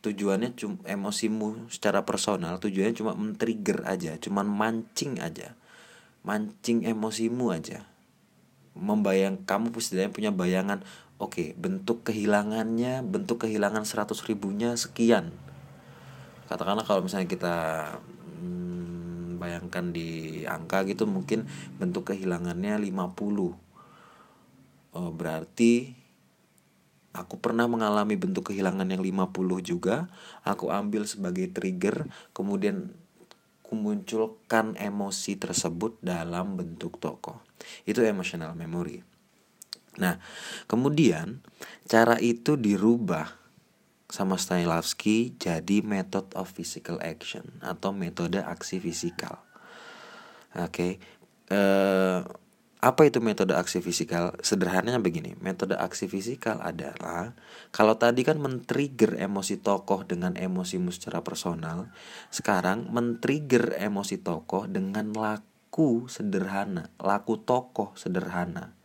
Tujuannya 0.07 0.55
cuma 0.55 0.79
emosimu 0.87 1.67
secara 1.67 2.07
personal, 2.07 2.63
tujuannya 2.63 2.95
cuma 2.95 3.13
men-trigger 3.19 3.83
aja, 3.83 4.15
cuma 4.23 4.47
mancing 4.47 5.19
aja. 5.19 5.59
Mancing 6.23 6.87
emosimu 6.87 7.51
aja. 7.51 7.83
Membayang 8.79 9.43
kamu 9.43 9.75
setidaknya 9.75 10.15
punya 10.15 10.31
bayangan, 10.31 10.87
oke, 11.19 11.35
okay, 11.35 11.49
bentuk 11.59 12.07
kehilangannya, 12.07 13.03
bentuk 13.03 13.43
kehilangan 13.43 13.83
100 13.83 14.15
ribunya 14.31 14.79
sekian. 14.79 15.35
Katakanlah 16.47 16.87
kalau 16.87 17.03
misalnya 17.03 17.27
kita 17.27 17.57
bayangkan 19.37 19.93
di 19.93 20.43
angka 20.49 20.83
gitu 20.89 21.05
mungkin 21.05 21.45
bentuk 21.77 22.11
kehilangannya 22.11 22.81
50 22.81 22.97
oh, 24.97 25.11
berarti 25.13 26.06
aku 27.17 27.41
pernah 27.41 27.65
mengalami 27.65 28.15
bentuk 28.15 28.53
kehilangan 28.53 28.87
yang 28.87 29.01
50 29.01 29.33
juga 29.65 30.07
aku 30.45 30.69
ambil 30.69 31.09
sebagai 31.09 31.49
trigger 31.51 32.07
kemudian 32.37 32.93
kumunculkan 33.65 34.79
emosi 34.79 35.41
tersebut 35.41 35.99
dalam 36.05 36.55
bentuk 36.55 37.01
tokoh 37.03 37.43
itu 37.89 38.05
emotional 38.05 38.55
memory 38.55 39.03
nah 39.97 40.21
kemudian 40.69 41.41
cara 41.89 42.21
itu 42.21 42.55
dirubah 42.61 43.47
sama 44.07 44.39
Stanislavski 44.39 45.35
jadi 45.35 45.83
method 45.83 46.31
of 46.39 46.51
physical 46.55 47.03
action 47.03 47.59
atau 47.59 47.91
metode 47.91 48.39
aksi 48.39 48.79
fisikal. 48.79 49.43
Oke, 50.57 50.71
okay. 50.71 50.93
eh, 51.51 52.21
apa 52.81 53.09
itu 53.09 53.19
metode 53.25 53.57
aksi 53.57 53.81
fisikal? 53.81 54.37
Sederhananya 54.45 55.01
begini, 55.01 55.33
metode 55.41 55.75
aksi 55.77 56.07
fisikal 56.07 56.61
adalah 56.61 57.33
kalau 57.73 57.97
tadi 57.97 58.23
kan 58.23 58.37
men-trigger 58.37 59.17
emosi 59.17 59.61
tokoh 59.61 60.05
dengan 60.05 60.37
emosimu 60.37 60.93
secara 60.93 61.25
personal, 61.25 61.89
sekarang 62.29 62.93
men-trigger 62.93 63.81
emosi 63.81 64.21
tokoh 64.21 64.69
dengan 64.69 65.11
laku 65.17 66.07
sederhana, 66.07 66.93
laku 67.01 67.41
tokoh 67.41 67.97
sederhana. 67.97 68.77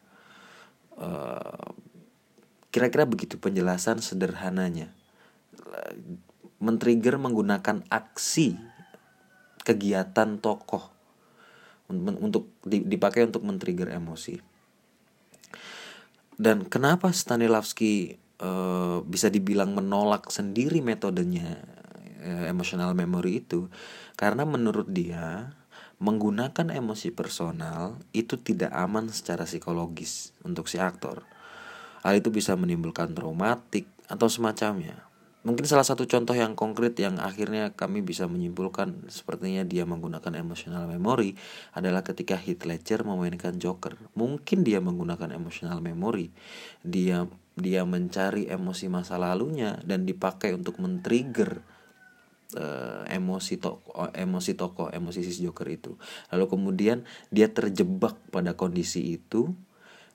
Uh, 0.95 1.73
kira-kira 2.71 3.03
begitu 3.03 3.35
penjelasan 3.41 3.99
sederhananya 3.99 4.93
men-trigger 6.61 7.17
menggunakan 7.17 7.81
aksi 7.89 8.55
kegiatan 9.65 10.37
tokoh 10.37 10.90
untuk 11.93 12.55
dipakai 12.63 13.27
untuk 13.27 13.43
men-trigger 13.43 13.91
emosi. 13.91 14.39
Dan 16.41 16.65
kenapa 16.65 17.13
Stanislavski 17.13 18.17
uh, 18.41 19.05
bisa 19.05 19.29
dibilang 19.29 19.77
menolak 19.77 20.33
sendiri 20.33 20.81
metodenya 20.81 21.61
uh, 22.25 22.45
emotional 22.49 22.97
memory 22.97 23.45
itu? 23.45 23.69
Karena 24.17 24.47
menurut 24.47 24.89
dia 24.89 25.53
menggunakan 26.01 26.73
emosi 26.73 27.13
personal 27.13 28.01
itu 28.09 28.41
tidak 28.41 28.73
aman 28.73 29.13
secara 29.13 29.45
psikologis 29.45 30.33
untuk 30.41 30.65
si 30.65 30.81
aktor. 30.81 31.21
Hal 32.01 32.17
itu 32.17 32.33
bisa 32.33 32.57
menimbulkan 32.57 33.13
traumatik 33.13 33.85
atau 34.09 34.25
semacamnya. 34.25 35.10
Mungkin 35.41 35.65
salah 35.65 35.81
satu 35.81 36.05
contoh 36.05 36.37
yang 36.37 36.53
konkret 36.53 36.93
yang 37.01 37.17
akhirnya 37.17 37.73
kami 37.73 38.05
bisa 38.05 38.29
menyimpulkan 38.29 39.09
sepertinya 39.09 39.65
dia 39.65 39.89
menggunakan 39.89 40.37
emotional 40.37 40.85
memory 40.85 41.33
adalah 41.73 42.05
ketika 42.05 42.37
Heath 42.37 42.61
Ledger 42.69 43.01
memainkan 43.01 43.57
Joker. 43.57 43.97
Mungkin 44.13 44.61
dia 44.61 44.77
menggunakan 44.77 45.33
emotional 45.33 45.81
memory. 45.81 46.29
Dia 46.85 47.25
dia 47.57 47.81
mencari 47.89 48.45
emosi 48.47 48.85
masa 48.87 49.17
lalunya 49.17 49.81
dan 49.81 50.05
dipakai 50.05 50.53
untuk 50.53 50.77
men-trigger 50.77 51.65
uh, 52.55 53.03
emosi 53.09 53.57
toko 53.57 54.13
emosi 54.13 54.51
toko 54.53 54.93
emosi 54.93 55.25
si 55.25 55.41
Joker 55.41 55.67
itu. 55.73 55.97
Lalu 56.29 56.45
kemudian 56.47 57.03
dia 57.33 57.49
terjebak 57.49 58.13
pada 58.29 58.53
kondisi 58.53 59.17
itu 59.17 59.51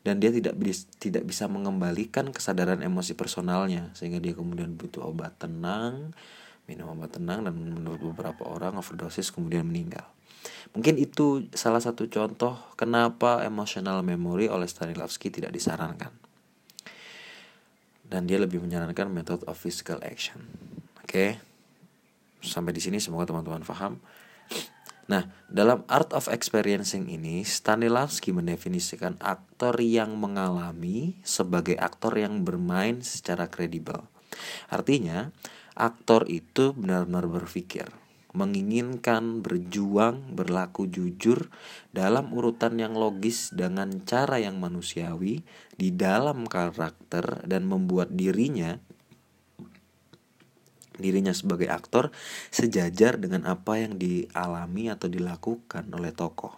dan 0.06 0.22
dia 0.22 0.30
tidak 0.30 0.54
bis, 0.54 0.86
tidak 1.02 1.26
bisa 1.26 1.50
mengembalikan 1.50 2.30
kesadaran 2.30 2.78
emosi 2.86 3.18
personalnya. 3.18 3.90
Sehingga 3.98 4.22
dia 4.22 4.38
kemudian 4.38 4.78
butuh 4.78 5.10
obat 5.10 5.34
tenang 5.42 6.14
minum 6.66 6.90
obat 6.98 7.14
tenang 7.14 7.46
dan 7.46 7.54
menurut 7.54 8.02
beberapa 8.14 8.42
orang 8.46 8.75
overdosis 8.78 9.30
kemudian 9.30 9.62
meninggal. 9.66 10.06
Mungkin 10.75 10.98
itu 10.98 11.46
salah 11.54 11.78
satu 11.78 12.10
contoh 12.10 12.58
kenapa 12.75 13.42
emotional 13.46 14.02
memory 14.02 14.50
oleh 14.50 14.66
Stanislavski 14.66 15.30
tidak 15.30 15.54
disarankan. 15.54 16.10
Dan 18.06 18.26
dia 18.30 18.38
lebih 18.38 18.62
menyarankan 18.62 19.10
method 19.10 19.42
of 19.46 19.58
physical 19.58 19.98
action. 20.02 20.42
Oke? 21.02 21.10
Okay? 21.10 21.30
sampai 22.46 22.70
di 22.70 22.78
sini 22.78 23.02
semoga 23.02 23.26
teman-teman 23.26 23.66
paham 23.66 23.98
Nah, 25.06 25.30
dalam 25.46 25.86
Art 25.86 26.10
of 26.10 26.26
Experiencing 26.26 27.06
ini, 27.06 27.46
Stanislavski 27.46 28.34
mendefinisikan 28.34 29.14
aktor 29.22 29.78
yang 29.78 30.18
mengalami 30.18 31.14
sebagai 31.22 31.78
aktor 31.78 32.18
yang 32.18 32.42
bermain 32.42 33.06
secara 33.06 33.46
kredibel. 33.46 34.02
Artinya, 34.66 35.30
aktor 35.78 36.26
itu 36.26 36.75
benar-benar 36.75 37.30
berpikir, 37.30 37.86
menginginkan, 38.34 39.46
berjuang, 39.46 40.34
berlaku 40.34 40.90
jujur 40.90 41.54
dalam 41.94 42.34
urutan 42.34 42.75
yang 42.75 42.98
logis 42.98 43.54
dengan 43.54 44.02
cara 44.02 44.42
yang 44.42 44.58
manusiawi 44.58 45.46
di 45.78 45.88
dalam 45.94 46.50
karakter 46.50 47.46
dan 47.46 47.70
membuat 47.70 48.10
dirinya 48.10 48.82
dirinya 50.96 51.32
sebagai 51.32 51.68
aktor 51.70 52.12
sejajar 52.50 53.20
dengan 53.20 53.46
apa 53.46 53.78
yang 53.80 53.96
dialami 53.96 54.92
atau 54.92 55.06
dilakukan 55.06 55.88
oleh 55.92 56.12
tokoh. 56.12 56.56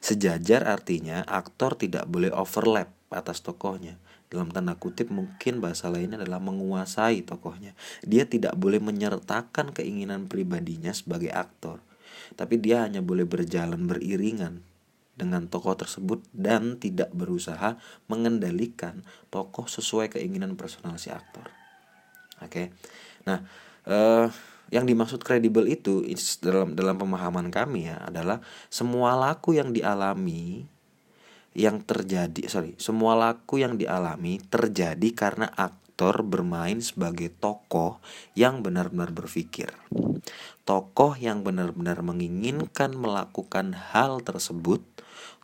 Sejajar 0.00 0.66
artinya 0.66 1.24
aktor 1.24 1.76
tidak 1.78 2.08
boleh 2.08 2.32
overlap 2.32 2.92
atas 3.12 3.40
tokohnya. 3.40 3.96
Dalam 4.26 4.50
tanda 4.50 4.74
kutip 4.74 5.06
mungkin 5.14 5.62
bahasa 5.62 5.86
lainnya 5.86 6.18
adalah 6.18 6.42
menguasai 6.42 7.22
tokohnya. 7.22 7.78
Dia 8.02 8.26
tidak 8.26 8.58
boleh 8.58 8.82
menyertakan 8.82 9.70
keinginan 9.70 10.26
pribadinya 10.26 10.90
sebagai 10.90 11.30
aktor. 11.30 11.78
Tapi 12.34 12.58
dia 12.58 12.82
hanya 12.82 13.06
boleh 13.06 13.22
berjalan 13.22 13.86
beriringan 13.86 14.66
dengan 15.16 15.48
tokoh 15.48 15.78
tersebut 15.78 16.20
dan 16.34 16.76
tidak 16.76 17.08
berusaha 17.14 17.80
mengendalikan 18.10 19.00
tokoh 19.32 19.64
sesuai 19.64 20.12
keinginan 20.12 20.58
personal 20.58 20.98
si 20.98 21.08
aktor. 21.08 21.48
Oke. 22.44 22.50
Okay? 22.50 22.66
Nah, 23.24 23.40
uh, 23.86 24.28
yang 24.70 24.84
dimaksud 24.84 25.22
kredibel 25.22 25.66
itu 25.70 26.02
dalam 26.42 26.74
dalam 26.74 26.98
pemahaman 26.98 27.54
kami 27.54 27.86
ya 27.86 28.02
adalah 28.02 28.42
semua 28.66 29.14
laku 29.14 29.54
yang 29.54 29.70
dialami 29.70 30.66
yang 31.56 31.80
terjadi 31.80 32.50
sorry 32.50 32.74
semua 32.76 33.14
laku 33.14 33.62
yang 33.62 33.78
dialami 33.78 34.42
terjadi 34.50 35.08
karena 35.14 35.46
aktor 35.96 36.20
bermain 36.20 36.76
sebagai 36.84 37.32
tokoh 37.32 38.04
yang 38.36 38.60
benar-benar 38.60 39.16
berpikir. 39.16 39.72
Tokoh 40.68 41.16
yang 41.16 41.40
benar-benar 41.40 42.04
menginginkan 42.04 42.92
melakukan 42.92 43.72
hal 43.72 44.20
tersebut 44.20 44.84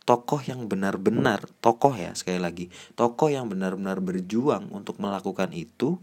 tokoh 0.03 0.43
yang 0.43 0.67
benar-benar 0.67 1.47
tokoh 1.63 1.95
ya 1.95 2.11
sekali 2.13 2.39
lagi. 2.39 2.67
Tokoh 2.99 3.31
yang 3.31 3.47
benar-benar 3.47 4.03
berjuang 4.03 4.67
untuk 4.71 4.99
melakukan 4.99 5.55
itu 5.55 5.99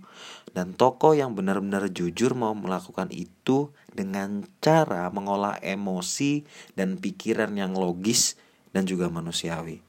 dan 0.57 0.73
tokoh 0.73 1.13
yang 1.13 1.37
benar-benar 1.37 1.93
jujur 1.93 2.33
mau 2.33 2.57
melakukan 2.57 3.13
itu 3.13 3.71
dengan 3.93 4.49
cara 4.65 5.13
mengolah 5.13 5.61
emosi 5.61 6.49
dan 6.75 6.97
pikiran 6.97 7.53
yang 7.55 7.77
logis 7.77 8.41
dan 8.73 8.89
juga 8.89 9.13
manusiawi. 9.13 9.85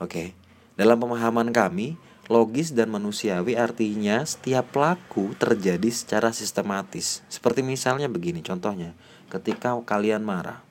Oke 0.00 0.36
dalam 0.76 1.00
pemahaman 1.00 1.56
kami 1.56 1.96
logis 2.28 2.76
dan 2.76 2.92
manusiawi 2.92 3.56
artinya 3.56 4.20
setiap 4.28 4.76
pelaku 4.76 5.32
terjadi 5.40 5.88
secara 5.88 6.36
sistematis. 6.36 7.24
Seperti 7.32 7.64
misalnya 7.64 8.12
begini 8.12 8.44
contohnya 8.44 8.92
ketika 9.32 9.72
kalian 9.88 10.20
marah 10.20 10.65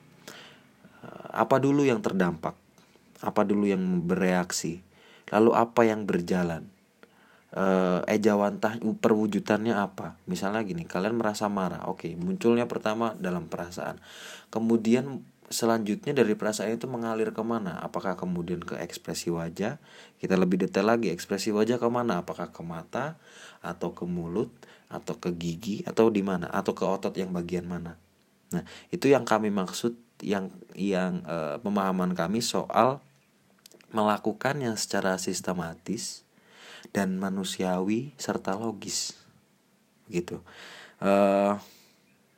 apa 1.30 1.56
dulu 1.58 1.82
yang 1.86 2.02
terdampak? 2.02 2.54
Apa 3.22 3.42
dulu 3.42 3.66
yang 3.66 4.04
bereaksi? 4.04 4.84
Lalu 5.32 5.50
apa 5.56 5.82
yang 5.82 6.06
berjalan? 6.06 6.68
Uh, 7.56 8.04
ejawantah 8.10 8.76
perwujudannya 9.00 9.72
apa? 9.72 10.20
Misalnya 10.28 10.60
gini 10.66 10.84
kalian 10.84 11.16
merasa 11.16 11.48
marah. 11.48 11.88
Oke 11.88 12.12
munculnya 12.12 12.68
pertama 12.68 13.16
dalam 13.16 13.48
perasaan. 13.48 13.96
Kemudian 14.52 15.24
selanjutnya 15.46 16.12
dari 16.12 16.34
perasaan 16.34 16.74
itu 16.74 16.90
mengalir 16.90 17.30
ke 17.30 17.40
mana? 17.40 17.78
Apakah 17.80 18.18
kemudian 18.18 18.60
ke 18.60 18.76
ekspresi 18.76 19.30
wajah? 19.32 19.78
Kita 20.18 20.34
lebih 20.34 20.60
detail 20.66 20.90
lagi 20.90 21.08
ekspresi 21.08 21.54
wajah 21.54 21.78
ke 21.80 21.88
mana? 21.88 22.20
Apakah 22.20 22.50
ke 22.50 22.60
mata 22.66 23.16
atau 23.62 23.94
ke 23.94 24.04
mulut 24.04 24.52
atau 24.90 25.16
ke 25.16 25.32
gigi 25.32 25.86
atau 25.86 26.12
di 26.12 26.20
mana? 26.20 26.50
Atau 26.50 26.76
ke 26.76 26.84
otot 26.84 27.14
yang 27.14 27.30
bagian 27.32 27.64
mana? 27.64 27.96
Nah 28.52 28.62
itu 28.92 29.08
yang 29.08 29.24
kami 29.24 29.48
maksud 29.54 30.05
yang 30.24 30.52
yang 30.72 31.24
uh, 31.28 31.60
pemahaman 31.60 32.16
kami 32.16 32.40
soal 32.40 33.04
melakukannya 33.92 34.74
secara 34.76 35.16
sistematis 35.16 36.26
dan 36.92 37.16
manusiawi 37.20 38.12
serta 38.16 38.56
logis. 38.56 39.16
Gitu. 40.08 40.40
Uh, 41.02 41.58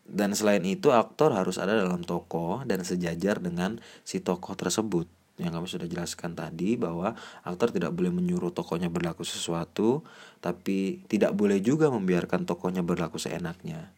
dan 0.09 0.33
selain 0.33 0.65
itu 0.65 0.89
aktor 0.89 1.37
harus 1.37 1.61
ada 1.61 1.77
dalam 1.77 2.01
tokoh 2.01 2.65
dan 2.65 2.81
sejajar 2.81 3.45
dengan 3.45 3.77
si 4.03 4.25
tokoh 4.25 4.57
tersebut. 4.57 5.05
Yang 5.39 5.53
kami 5.55 5.67
sudah 5.71 5.87
jelaskan 5.87 6.33
tadi 6.35 6.75
bahwa 6.75 7.15
aktor 7.47 7.71
tidak 7.71 7.95
boleh 7.95 8.11
menyuruh 8.11 8.51
tokohnya 8.51 8.91
berlaku 8.91 9.23
sesuatu 9.23 10.03
tapi 10.43 11.07
tidak 11.07 11.37
boleh 11.37 11.63
juga 11.63 11.93
membiarkan 11.95 12.43
tokohnya 12.43 12.83
berlaku 12.83 13.23
seenaknya. 13.23 13.93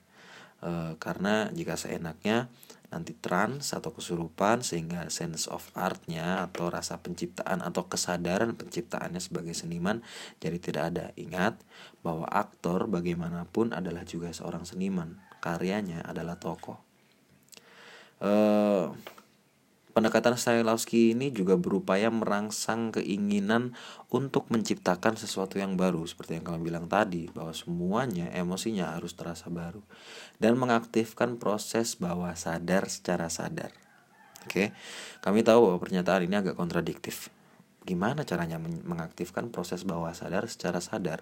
E, 0.61 1.01
karena 1.01 1.49
jika 1.57 1.81
seenaknya 1.81 2.53
nanti 2.91 3.15
trans 3.15 3.71
atau 3.71 3.95
kesurupan 3.95 4.67
sehingga 4.67 5.07
sense 5.09 5.47
of 5.47 5.71
artnya 5.79 6.43
atau 6.47 6.69
rasa 6.69 6.99
penciptaan 6.99 7.63
atau 7.63 7.87
kesadaran 7.87 8.59
penciptaannya 8.59 9.23
sebagai 9.23 9.55
seniman 9.55 10.03
jadi 10.43 10.59
tidak 10.59 10.83
ada. 10.95 11.07
Ingat 11.15 11.63
bahwa 12.03 12.27
aktor 12.27 12.91
bagaimanapun 12.91 13.71
adalah 13.71 14.03
juga 14.03 14.35
seorang 14.35 14.67
seniman. 14.67 15.23
Karyanya 15.41 16.05
adalah 16.05 16.37
tokoh. 16.37 16.77
Uh, 18.21 18.93
Pendekatan 20.01 20.33
Stanislavski 20.33 21.13
ini 21.13 21.29
juga 21.29 21.61
berupaya 21.61 22.09
merangsang 22.09 22.89
keinginan 22.89 23.77
untuk 24.09 24.49
menciptakan 24.49 25.21
sesuatu 25.21 25.61
yang 25.61 25.77
baru 25.77 26.09
seperti 26.09 26.41
yang 26.41 26.49
kami 26.49 26.73
bilang 26.73 26.89
tadi 26.89 27.29
bahwa 27.37 27.53
semuanya 27.53 28.33
emosinya 28.33 28.97
harus 28.97 29.13
terasa 29.13 29.53
baru 29.53 29.85
dan 30.41 30.57
mengaktifkan 30.57 31.37
proses 31.37 32.01
bawah 32.01 32.33
sadar 32.33 32.89
secara 32.89 33.29
sadar. 33.29 33.77
Oke. 34.49 34.73
Kami 35.21 35.45
tahu 35.45 35.69
bahwa 35.69 35.79
pernyataan 35.85 36.25
ini 36.25 36.49
agak 36.49 36.57
kontradiktif. 36.57 37.29
Gimana 37.85 38.25
caranya 38.25 38.57
mengaktifkan 38.57 39.53
proses 39.53 39.85
bawah 39.85 40.17
sadar 40.17 40.49
secara 40.49 40.81
sadar? 40.81 41.21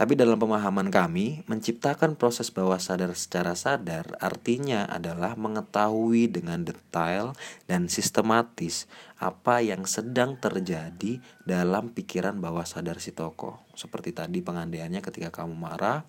Tapi 0.00 0.16
dalam 0.16 0.40
pemahaman 0.40 0.88
kami, 0.88 1.44
menciptakan 1.44 2.16
proses 2.16 2.48
bawah 2.48 2.80
sadar 2.80 3.12
secara 3.12 3.52
sadar 3.52 4.16
artinya 4.16 4.88
adalah 4.88 5.36
mengetahui 5.36 6.24
dengan 6.32 6.64
detail 6.64 7.36
dan 7.68 7.84
sistematis 7.92 8.88
apa 9.20 9.60
yang 9.60 9.84
sedang 9.84 10.40
terjadi 10.40 11.20
dalam 11.44 11.92
pikiran 11.92 12.40
bawah 12.40 12.64
sadar 12.64 12.96
si 12.96 13.12
tokoh. 13.12 13.60
Seperti 13.76 14.16
tadi 14.16 14.40
pengandaiannya 14.40 15.04
ketika 15.04 15.44
kamu 15.44 15.52
marah, 15.52 16.08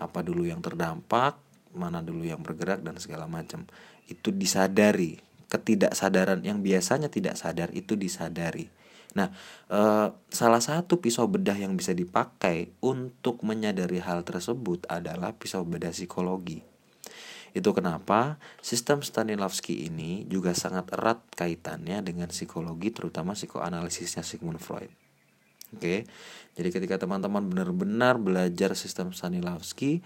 apa 0.00 0.24
dulu 0.24 0.48
yang 0.48 0.64
terdampak, 0.64 1.36
mana 1.76 2.00
dulu 2.00 2.24
yang 2.24 2.40
bergerak 2.40 2.80
dan 2.80 2.96
segala 2.96 3.28
macam. 3.28 3.68
Itu 4.08 4.32
disadari. 4.32 5.20
Ketidaksadaran 5.52 6.40
yang 6.48 6.64
biasanya 6.64 7.12
tidak 7.12 7.36
sadar 7.36 7.68
itu 7.76 7.92
disadari 7.92 8.72
Nah, 9.12 9.28
eh, 9.68 10.08
salah 10.32 10.62
satu 10.62 11.00
pisau 11.00 11.28
bedah 11.28 11.56
yang 11.56 11.76
bisa 11.76 11.92
dipakai 11.92 12.72
untuk 12.80 13.44
menyadari 13.44 14.00
hal 14.00 14.24
tersebut 14.24 14.88
adalah 14.88 15.36
pisau 15.36 15.68
bedah 15.68 15.92
psikologi. 15.92 16.64
Itu 17.52 17.76
kenapa 17.76 18.40
sistem 18.64 19.04
Stanislavski 19.04 19.84
ini 19.84 20.24
juga 20.24 20.56
sangat 20.56 20.88
erat 20.96 21.20
kaitannya 21.36 22.00
dengan 22.00 22.32
psikologi, 22.32 22.88
terutama 22.88 23.36
psikoanalisisnya 23.36 24.24
Sigmund 24.24 24.56
Freud. 24.56 24.88
Oke, 25.72 26.04
jadi 26.52 26.68
ketika 26.68 27.00
teman-teman 27.00 27.48
benar-benar 27.48 28.20
belajar 28.20 28.76
sistem 28.76 29.12
Stanislavski, 29.12 30.04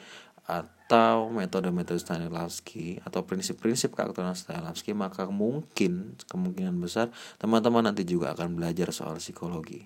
atau 0.87 1.27
metode-metode 1.35 1.99
Stanislavski 1.99 3.03
atau 3.03 3.27
prinsip-prinsip 3.27 3.99
keaktoran 3.99 4.39
Stanislavski 4.39 4.95
maka 4.95 5.27
mungkin 5.27 6.15
kemungkinan 6.31 6.79
besar 6.79 7.11
teman-teman 7.43 7.91
nanti 7.91 8.07
juga 8.07 8.31
akan 8.39 8.55
belajar 8.55 8.95
soal 8.95 9.19
psikologi. 9.19 9.83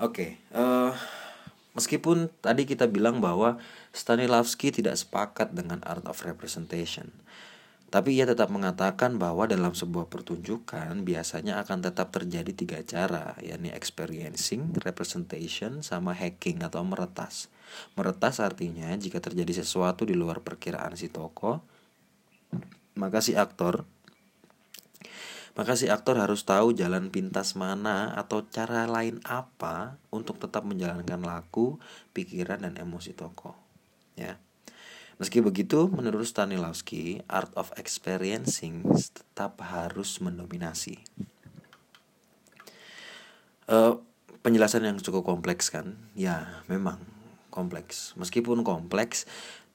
Oke, 0.00 0.40
okay, 0.40 0.56
uh, 0.56 0.88
eh, 0.88 0.92
meskipun 1.76 2.32
tadi 2.40 2.64
kita 2.64 2.88
bilang 2.88 3.20
bahwa 3.20 3.60
Stanislavski 3.92 4.72
tidak 4.72 4.96
sepakat 4.96 5.52
dengan 5.52 5.84
art 5.84 6.08
of 6.08 6.24
representation, 6.24 7.12
tapi 7.92 8.16
ia 8.16 8.24
tetap 8.24 8.48
mengatakan 8.48 9.20
bahwa 9.20 9.44
dalam 9.44 9.76
sebuah 9.76 10.08
pertunjukan 10.08 11.04
biasanya 11.04 11.60
akan 11.60 11.84
tetap 11.84 12.08
terjadi 12.16 12.48
tiga 12.56 12.80
cara, 12.80 13.36
yakni 13.44 13.68
experiencing, 13.68 14.72
representation, 14.80 15.84
sama 15.84 16.16
hacking 16.16 16.64
atau 16.64 16.80
meretas. 16.80 17.52
Meretas 17.94 18.40
artinya 18.40 18.90
jika 18.96 19.20
terjadi 19.20 19.62
sesuatu 19.62 20.08
di 20.08 20.16
luar 20.16 20.40
perkiraan 20.40 20.96
si 20.96 21.12
tokoh, 21.12 21.60
maka 22.96 23.24
si 23.24 23.36
aktor 23.36 23.88
maka 25.52 25.76
si 25.76 25.92
aktor 25.92 26.16
harus 26.16 26.48
tahu 26.48 26.72
jalan 26.72 27.12
pintas 27.12 27.52
mana 27.60 28.16
atau 28.16 28.40
cara 28.48 28.88
lain 28.88 29.20
apa 29.28 30.00
untuk 30.08 30.40
tetap 30.40 30.64
menjalankan 30.64 31.20
laku, 31.20 31.76
pikiran 32.16 32.64
dan 32.64 32.80
emosi 32.80 33.12
tokoh. 33.12 33.52
Ya. 34.16 34.40
Meski 35.20 35.44
begitu, 35.44 35.92
menurut 35.92 36.24
Stanislavski, 36.24 37.20
art 37.28 37.52
of 37.52 37.68
experiencing 37.76 38.80
tetap 38.96 39.60
harus 39.60 40.24
mendominasi. 40.24 41.04
Uh, 43.68 44.00
penjelasan 44.40 44.88
yang 44.88 44.96
cukup 45.04 45.28
kompleks 45.28 45.68
kan? 45.68 46.00
Ya, 46.16 46.64
memang 46.64 47.11
kompleks. 47.52 48.16
Meskipun 48.16 48.64
kompleks, 48.64 49.28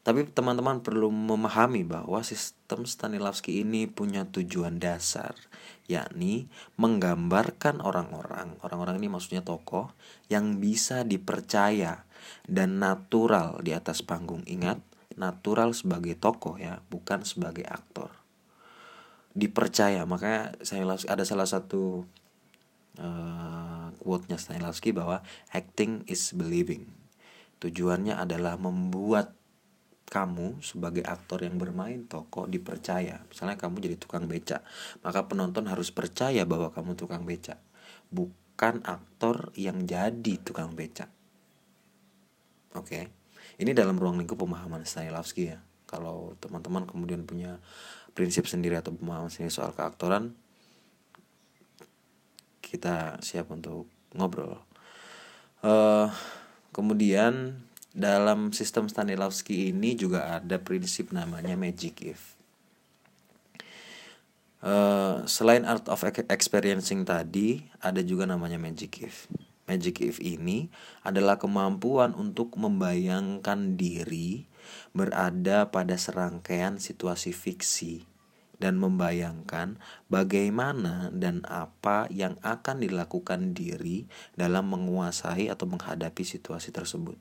tapi 0.07 0.23
teman-teman 0.23 0.79
perlu 0.79 1.11
memahami 1.11 1.83
bahwa 1.83 2.23
sistem 2.23 2.87
Stanislavski 2.87 3.59
ini 3.59 3.91
punya 3.91 4.23
tujuan 4.23 4.79
dasar, 4.79 5.35
yakni 5.83 6.47
menggambarkan 6.79 7.83
orang-orang, 7.83 8.55
orang-orang 8.63 9.03
ini 9.03 9.11
maksudnya 9.11 9.43
tokoh 9.43 9.91
yang 10.31 10.63
bisa 10.63 11.03
dipercaya 11.03 12.07
dan 12.47 12.79
natural 12.79 13.59
di 13.59 13.75
atas 13.75 13.99
panggung. 13.99 14.47
Ingat, 14.47 14.79
natural 15.19 15.75
sebagai 15.75 16.15
tokoh 16.15 16.55
ya, 16.55 16.79
bukan 16.87 17.27
sebagai 17.27 17.67
aktor. 17.67 18.15
Dipercaya, 19.35 20.07
makanya 20.07 20.55
saya 20.63 20.87
ada 20.87 21.27
salah 21.27 21.51
satu 21.51 22.07
uh, 22.95 23.91
quote-nya 23.99 24.39
Stanislavski 24.39 24.95
bahwa 24.95 25.19
acting 25.51 26.07
is 26.07 26.31
believing. 26.31 26.87
Tujuannya 27.57 28.17
adalah 28.17 28.55
membuat 28.57 29.33
kamu 30.07 30.63
sebagai 30.63 31.03
aktor 31.03 31.43
yang 31.43 31.59
bermain 31.59 32.07
tokoh 32.07 32.47
dipercaya. 32.47 33.27
Misalnya 33.27 33.59
kamu 33.59 33.83
jadi 33.83 33.95
tukang 33.99 34.25
beca, 34.25 34.63
maka 35.03 35.27
penonton 35.27 35.67
harus 35.67 35.91
percaya 35.91 36.47
bahwa 36.47 36.71
kamu 36.71 36.95
tukang 36.95 37.27
beca, 37.27 37.59
bukan 38.07 38.79
aktor 38.87 39.51
yang 39.59 39.83
jadi 39.83 40.33
tukang 40.39 40.71
beca. 40.73 41.11
Oke. 42.77 43.11
Ini 43.57 43.73
dalam 43.73 43.97
ruang 43.97 44.21
lingkup 44.21 44.37
pemahaman 44.37 44.85
Stanislavski 44.85 45.49
ya. 45.49 45.59
Kalau 45.89 46.35
teman-teman 46.37 46.85
kemudian 46.85 47.25
punya 47.25 47.57
prinsip 48.13 48.45
sendiri 48.45 48.77
atau 48.77 48.93
pemahaman 48.93 49.31
sendiri 49.33 49.49
soal 49.49 49.73
keaktoran, 49.73 50.35
kita 52.61 53.17
siap 53.23 53.49
untuk 53.49 53.87
ngobrol. 54.13 54.61
Uh, 55.63 56.11
kemudian 56.77 57.57
dalam 57.97 58.53
sistem 58.53 58.85
Stanislavski 58.85 59.73
ini 59.73 59.97
juga 59.97 60.37
ada 60.37 60.61
prinsip 60.61 61.09
namanya 61.09 61.57
magic 61.57 62.05
if. 62.05 62.37
Uh, 64.61 65.25
selain 65.25 65.65
art 65.65 65.89
of 65.89 66.05
experiencing 66.29 67.01
tadi, 67.09 67.65
ada 67.81 68.05
juga 68.05 68.29
namanya 68.29 68.61
magic 68.61 69.01
if. 69.01 69.25
Magic 69.65 70.05
if 70.05 70.21
ini 70.21 70.69
adalah 71.01 71.41
kemampuan 71.41 72.13
untuk 72.13 72.53
membayangkan 72.53 73.73
diri 73.73 74.45
berada 74.93 75.73
pada 75.73 75.97
serangkaian 75.97 76.77
situasi 76.77 77.33
fiksi 77.33 78.16
dan 78.57 78.81
membayangkan 78.81 79.77
bagaimana 80.09 81.13
dan 81.13 81.45
apa 81.45 82.09
yang 82.09 82.41
akan 82.41 82.81
dilakukan 82.81 83.53
diri 83.53 84.09
dalam 84.33 84.69
menguasai 84.73 85.49
atau 85.49 85.69
menghadapi 85.69 86.25
situasi 86.25 86.73
tersebut. 86.73 87.17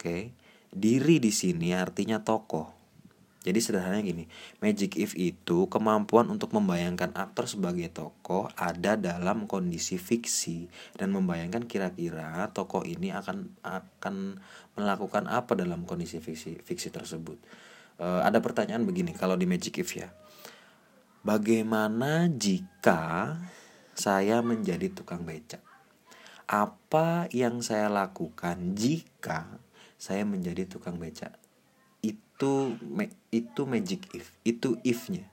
Oke, 0.00 0.32
diri 0.72 1.20
di 1.20 1.28
sini 1.28 1.76
artinya 1.76 2.24
tokoh. 2.24 2.80
Jadi 3.40 3.56
sederhananya 3.56 4.04
gini, 4.04 4.24
magic 4.60 5.00
if 5.00 5.16
itu 5.16 5.64
kemampuan 5.72 6.28
untuk 6.28 6.52
membayangkan 6.52 7.16
aktor 7.16 7.48
sebagai 7.48 7.88
tokoh 7.88 8.52
ada 8.52 9.00
dalam 9.00 9.48
kondisi 9.48 9.96
fiksi 9.96 10.68
dan 11.00 11.08
membayangkan 11.16 11.64
kira-kira 11.64 12.52
tokoh 12.52 12.84
ini 12.84 13.16
akan 13.16 13.48
akan 13.64 14.44
melakukan 14.76 15.24
apa 15.24 15.56
dalam 15.56 15.88
kondisi 15.88 16.20
fiksi 16.20 16.60
fiksi 16.60 16.92
tersebut. 16.92 17.40
E, 17.96 18.04
ada 18.04 18.44
pertanyaan 18.44 18.84
begini 18.84 19.16
kalau 19.16 19.40
di 19.40 19.48
magic 19.48 19.80
if 19.80 19.96
ya. 19.96 20.12
Bagaimana 21.20 22.28
jika 22.32 23.36
saya 23.92 24.40
menjadi 24.40 24.88
tukang 24.92 25.24
becak? 25.24 25.60
Apa 26.50 27.30
yang 27.30 27.60
saya 27.60 27.86
lakukan 27.92 28.74
jika 28.74 29.46
saya 30.00 30.24
menjadi 30.24 30.64
tukang 30.66 30.96
becak? 30.96 31.40
itu 32.40 32.72
itu 33.28 33.62
magic 33.68 34.08
if 34.16 34.32
itu 34.48 34.80
ifnya 34.80 35.28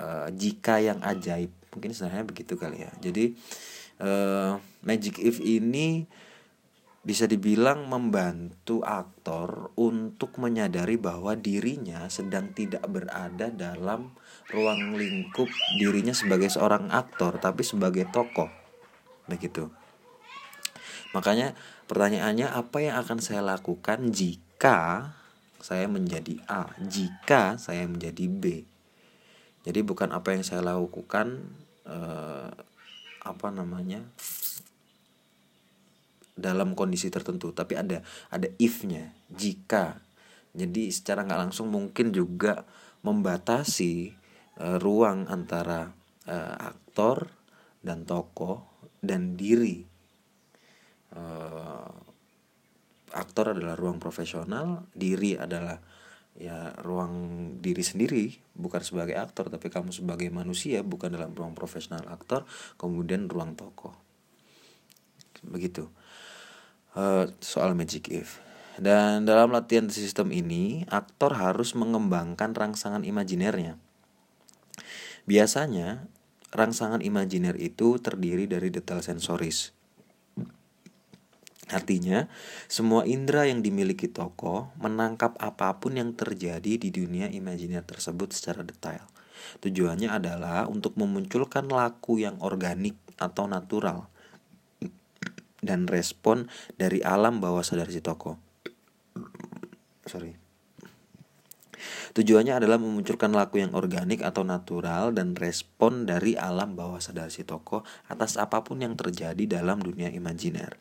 uh, 0.00 0.32
jika 0.32 0.80
yang 0.80 0.96
ajaib 1.04 1.52
mungkin 1.76 1.92
sebenarnya 1.92 2.24
begitu 2.24 2.56
kali 2.56 2.88
ya 2.88 2.90
jadi 3.04 3.36
uh, 4.00 4.56
magic 4.80 5.20
if 5.20 5.44
ini 5.44 6.08
bisa 7.00 7.28
dibilang 7.28 7.88
membantu 7.88 8.80
aktor 8.84 9.72
untuk 9.76 10.36
menyadari 10.40 11.00
bahwa 11.00 11.36
dirinya 11.36 12.08
sedang 12.12 12.52
tidak 12.56 12.84
berada 12.88 13.48
dalam 13.52 14.12
ruang 14.50 14.98
lingkup 14.98 15.48
dirinya 15.78 16.14
sebagai 16.14 16.50
seorang 16.50 16.90
aktor 16.90 17.38
tapi 17.38 17.62
sebagai 17.62 18.06
tokoh. 18.10 18.50
Begitu. 19.30 19.70
Makanya 21.10 21.58
pertanyaannya 21.90 22.50
apa 22.50 22.78
yang 22.82 22.98
akan 23.02 23.18
saya 23.18 23.42
lakukan 23.42 24.14
jika 24.14 25.10
saya 25.60 25.86
menjadi 25.90 26.40
A 26.48 26.72
jika 26.78 27.58
saya 27.58 27.86
menjadi 27.86 28.26
B? 28.30 28.64
Jadi 29.66 29.80
bukan 29.84 30.14
apa 30.14 30.32
yang 30.32 30.46
saya 30.46 30.64
lakukan 30.64 31.52
eh, 31.84 32.50
apa 33.20 33.48
namanya 33.52 34.00
dalam 36.40 36.72
kondisi 36.72 37.12
tertentu 37.12 37.52
tapi 37.52 37.76
ada 37.76 38.00
ada 38.32 38.48
if-nya 38.56 39.12
jika. 39.28 40.00
Jadi 40.56 40.90
secara 40.90 41.22
nggak 41.22 41.50
langsung 41.50 41.70
mungkin 41.70 42.10
juga 42.10 42.64
membatasi 43.04 44.19
eh, 44.60 44.76
ruang 44.76 45.26
antara 45.26 45.88
eh, 46.28 46.56
aktor 46.60 47.32
dan 47.80 48.04
tokoh 48.04 48.84
dan 49.00 49.34
diri 49.40 49.80
eh, 51.16 51.92
aktor 53.10 53.56
adalah 53.56 53.74
ruang 53.74 53.98
profesional, 53.98 54.86
diri 54.94 55.34
adalah 55.34 55.80
ya 56.38 56.72
ruang 56.80 57.14
diri 57.58 57.82
sendiri, 57.82 58.30
bukan 58.54 58.80
sebagai 58.80 59.18
aktor 59.18 59.50
tapi 59.50 59.66
kamu 59.66 59.90
sebagai 59.90 60.30
manusia 60.30 60.80
bukan 60.86 61.10
dalam 61.10 61.34
ruang 61.34 61.52
profesional 61.58 62.06
aktor, 62.06 62.46
kemudian 62.78 63.26
ruang 63.26 63.58
tokoh. 63.58 63.92
Begitu. 65.42 65.88
Uh, 66.94 67.30
soal 67.38 67.74
magic 67.74 68.10
if. 68.10 68.38
Dan 68.80 69.28
dalam 69.28 69.52
latihan 69.52 69.90
sistem 69.92 70.32
ini, 70.32 70.88
aktor 70.88 71.36
harus 71.36 71.76
mengembangkan 71.76 72.56
rangsangan 72.56 73.04
imajinernya. 73.04 73.76
Biasanya, 75.28 76.06
rangsangan 76.54 77.04
imajiner 77.04 77.56
itu 77.58 78.00
terdiri 78.00 78.48
dari 78.48 78.72
detail 78.72 79.04
sensoris, 79.04 79.74
Artinya, 81.70 82.26
semua 82.66 83.06
indera 83.06 83.46
yang 83.46 83.62
dimiliki 83.62 84.10
tokoh 84.10 84.74
menangkap 84.82 85.38
apa 85.38 85.78
pun 85.78 85.94
yang 85.94 86.18
terjadi 86.18 86.74
di 86.74 86.90
dunia 86.90 87.30
imajiner 87.30 87.86
tersebut 87.86 88.34
secara 88.34 88.66
detail. 88.66 89.06
Tujuannya 89.62 90.10
adalah 90.10 90.66
untuk 90.66 90.98
memunculkan 90.98 91.70
laku 91.70 92.20
yang 92.26 92.42
organik 92.42 92.98
atau 93.16 93.46
natural 93.46 94.10
dan 95.62 95.86
respon 95.86 96.50
dari 96.74 97.00
alam 97.06 97.38
bawah 97.38 97.62
sadar 97.62 97.88
si 97.88 98.02
tokoh. 98.02 98.36
Sorry. 100.10 100.49
Tujuannya 102.20 102.60
adalah 102.60 102.76
memunculkan 102.76 103.32
laku 103.32 103.64
yang 103.64 103.72
organik 103.72 104.20
atau 104.20 104.44
natural 104.44 105.16
dan 105.16 105.32
respon 105.32 106.04
dari 106.04 106.36
alam 106.36 106.76
bawah 106.76 107.00
sadar 107.00 107.32
si 107.32 107.48
tokoh 107.48 107.80
atas 108.12 108.36
apa 108.36 108.60
pun 108.60 108.84
yang 108.84 108.92
terjadi 108.92 109.40
dalam 109.48 109.80
dunia 109.80 110.12
imajiner. 110.12 110.76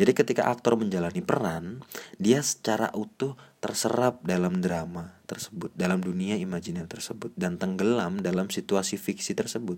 Jadi 0.00 0.16
ketika 0.16 0.48
aktor 0.48 0.80
menjalani 0.80 1.20
peran, 1.20 1.84
dia 2.16 2.40
secara 2.40 2.88
utuh 2.96 3.36
terserap 3.60 4.24
dalam 4.24 4.64
drama 4.64 5.12
tersebut, 5.28 5.76
dalam 5.76 6.00
dunia 6.00 6.40
imajiner 6.40 6.88
tersebut 6.88 7.36
dan 7.36 7.60
tenggelam 7.60 8.24
dalam 8.24 8.48
situasi 8.48 8.96
fiksi 8.96 9.36
tersebut. 9.36 9.76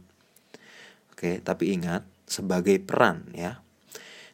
Oke, 1.11 1.43
tapi 1.43 1.75
ingat 1.75 2.07
sebagai 2.31 2.79
peran 2.79 3.35
ya. 3.35 3.67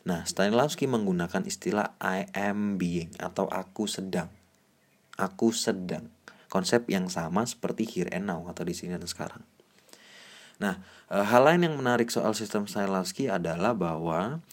Nah, 0.04 0.28
Stanislavski 0.28 0.84
menggunakan 0.84 1.40
istilah 1.40 1.96
I 2.04 2.28
am 2.36 2.76
being 2.76 3.16
atau 3.16 3.48
aku 3.48 3.88
sedang. 3.88 4.28
Aku 5.16 5.56
sedang. 5.56 6.20
Konsep 6.50 6.90
yang 6.90 7.06
sama 7.06 7.46
seperti 7.46 7.86
here 7.86 8.10
and 8.10 8.26
now 8.26 8.42
atau 8.50 8.66
di 8.66 8.74
sini 8.74 8.98
dan 8.98 9.06
sekarang. 9.06 9.46
Nah, 10.60 10.76
eh, 11.08 11.24
hal 11.24 11.42
lain 11.46 11.64
yang 11.64 11.74
menarik 11.80 12.12
soal 12.12 12.36
sistem 12.36 12.68
Stanislavski 12.68 13.32
adalah 13.32 13.72
bahwa 13.72 14.44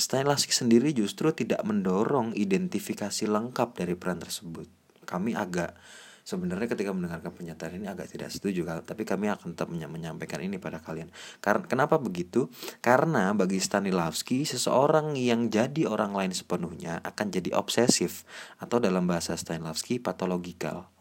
Stanislavski 0.00 0.50
sendiri 0.50 0.90
justru 0.96 1.30
tidak 1.30 1.60
mendorong 1.62 2.32
identifikasi 2.32 3.28
lengkap 3.28 3.76
dari 3.76 3.94
peran 3.94 4.18
tersebut. 4.18 4.66
Kami 5.04 5.36
agak 5.36 5.76
sebenarnya 6.24 6.72
ketika 6.72 6.94
mendengarkan 6.94 7.32
pernyataan 7.36 7.82
ini 7.82 7.86
agak 7.90 8.06
tidak 8.08 8.30
setuju 8.30 8.62
tapi 8.86 9.02
kami 9.02 9.28
akan 9.28 9.52
tetap 9.52 9.68
menyampaikan 9.68 10.40
ini 10.40 10.56
pada 10.56 10.80
kalian. 10.80 11.12
Karena 11.44 11.68
kenapa 11.68 12.00
begitu? 12.00 12.48
Karena 12.80 13.36
bagi 13.36 13.60
Stanislavski 13.60 14.48
seseorang 14.48 15.14
yang 15.20 15.52
jadi 15.52 15.84
orang 15.84 16.16
lain 16.16 16.32
sepenuhnya 16.32 17.04
akan 17.04 17.26
jadi 17.28 17.52
obsesif 17.52 18.24
atau 18.56 18.80
dalam 18.80 19.04
bahasa 19.04 19.36
Stanislavski 19.36 20.00
patologikal. 20.00 20.99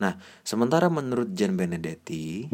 Nah, 0.00 0.16
sementara 0.42 0.88
menurut 0.88 1.36
Jan 1.36 1.54
Benedetti, 1.54 2.48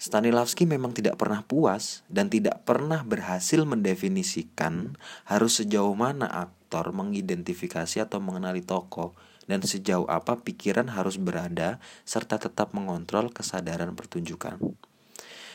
Stanislavski 0.00 0.64
memang 0.64 0.96
tidak 0.96 1.20
pernah 1.20 1.44
puas 1.44 2.00
dan 2.08 2.32
tidak 2.32 2.64
pernah 2.64 3.04
berhasil 3.04 3.60
mendefinisikan 3.68 4.96
harus 5.28 5.60
sejauh 5.60 5.92
mana 5.92 6.24
aktor 6.24 6.96
mengidentifikasi 6.96 8.00
atau 8.00 8.16
mengenali 8.24 8.64
tokoh 8.64 9.12
dan 9.44 9.60
sejauh 9.60 10.08
apa 10.08 10.40
pikiran 10.40 10.88
harus 10.96 11.20
berada 11.20 11.76
serta 12.08 12.40
tetap 12.40 12.72
mengontrol 12.72 13.28
kesadaran 13.28 13.92
pertunjukan. 13.92 14.56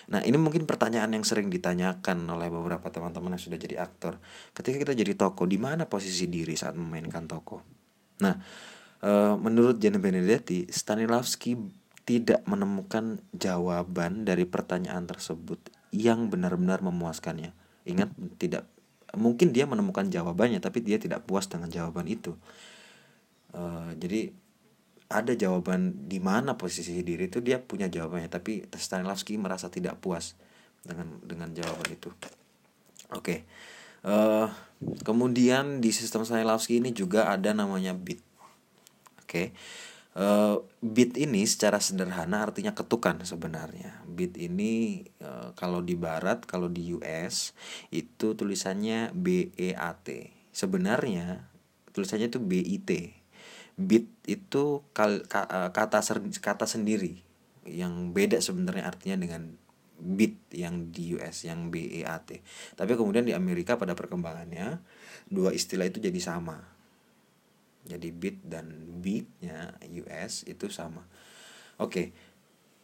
Nah, 0.05 0.21
ini 0.21 0.37
mungkin 0.37 0.69
pertanyaan 0.69 1.17
yang 1.17 1.25
sering 1.25 1.49
ditanyakan 1.49 2.29
oleh 2.29 2.45
beberapa 2.53 2.93
teman-teman 2.93 3.33
yang 3.33 3.41
sudah 3.41 3.57
jadi 3.57 3.81
aktor. 3.81 4.21
Ketika 4.53 4.77
kita 4.77 4.93
jadi 4.93 5.17
tokoh, 5.17 5.49
di 5.49 5.57
mana 5.57 5.89
posisi 5.89 6.29
diri 6.29 6.53
saat 6.53 6.77
memainkan 6.77 7.25
tokoh? 7.25 7.65
Nah, 8.21 8.37
eh, 9.05 9.33
menurut 9.37 9.77
Jan 9.77 10.01
Benedetti, 10.01 10.65
Stanislavski 10.65 11.53
tidak 12.05 12.41
menemukan 12.45 13.21
jawaban 13.33 14.25
dari 14.25 14.45
pertanyaan 14.45 15.09
tersebut 15.09 15.57
yang 15.93 16.29
benar-benar 16.29 16.81
memuaskannya. 16.85 17.53
Ingat 17.85 18.13
tidak 18.41 18.69
mungkin 19.15 19.55
dia 19.55 19.65
menemukan 19.65 20.11
jawabannya 20.11 20.59
tapi 20.59 20.83
dia 20.83 20.99
tidak 20.99 21.23
puas 21.25 21.49
dengan 21.49 21.71
jawaban 21.71 22.05
itu. 22.05 22.35
Uh, 23.55 23.95
jadi 23.95 24.35
ada 25.07 25.33
jawaban 25.33 26.09
di 26.09 26.19
mana 26.19 26.59
posisi 26.59 26.99
diri 27.05 27.29
itu 27.31 27.39
dia 27.39 27.61
punya 27.61 27.87
jawabannya 27.87 28.27
tapi 28.27 28.65
Stanislavski 28.67 29.39
merasa 29.39 29.71
tidak 29.71 30.01
puas 30.03 30.35
dengan 30.83 31.17
dengan 31.23 31.49
jawaban 31.55 31.89
itu. 31.89 32.09
Oke. 32.13 33.17
Okay. 33.17 33.39
Uh, 34.05 34.45
eh, 34.45 34.47
kemudian 35.01 35.81
di 35.81 35.89
sistem 35.89 36.21
Stanislavski 36.21 36.77
ini 36.77 36.93
juga 36.93 37.31
ada 37.31 37.55
namanya 37.57 37.97
bit. 37.97 38.21
Oke. 39.35 39.51
Okay 39.51 39.93
Uh, 40.15 40.63
beat 40.79 41.19
ini 41.19 41.43
secara 41.43 41.83
sederhana 41.83 42.47
artinya 42.47 42.71
ketukan 42.71 43.19
sebenarnya. 43.27 43.99
Beat 44.07 44.39
ini 44.39 45.03
uh, 45.19 45.51
kalau 45.59 45.83
di 45.83 45.99
barat, 45.99 46.47
kalau 46.47 46.71
di 46.71 46.95
US 46.95 47.51
itu 47.91 48.31
tulisannya 48.31 49.11
B 49.11 49.51
E 49.59 49.75
A 49.75 49.91
T. 49.99 50.31
Sebenarnya 50.55 51.51
tulisannya 51.91 52.31
itu 52.31 52.39
B 52.39 52.63
I 52.63 52.79
T. 52.79 53.11
Beat 53.75 54.07
itu 54.23 54.87
kal, 54.95 55.27
ka, 55.27 55.51
uh, 55.51 55.75
kata 55.75 55.99
kata 56.39 56.63
sendiri 56.63 57.19
yang 57.67 58.15
beda 58.15 58.39
sebenarnya 58.39 58.87
artinya 58.87 59.19
dengan 59.19 59.59
beat 59.99 60.39
yang 60.55 60.95
di 60.95 61.11
US 61.19 61.43
yang 61.43 61.75
B 61.75 61.91
E 61.91 62.07
A 62.07 62.23
T. 62.23 62.39
Tapi 62.79 62.95
kemudian 62.95 63.27
di 63.27 63.35
Amerika 63.35 63.75
pada 63.75 63.99
perkembangannya 63.99 64.79
dua 65.27 65.51
istilah 65.51 65.91
itu 65.91 65.99
jadi 65.99 66.23
sama 66.23 66.74
jadi 67.85 68.09
bit 68.11 68.41
dan 68.43 68.69
beatnya 68.99 69.77
US 70.05 70.43
itu 70.49 70.67
sama 70.73 71.05
oke 71.77 72.11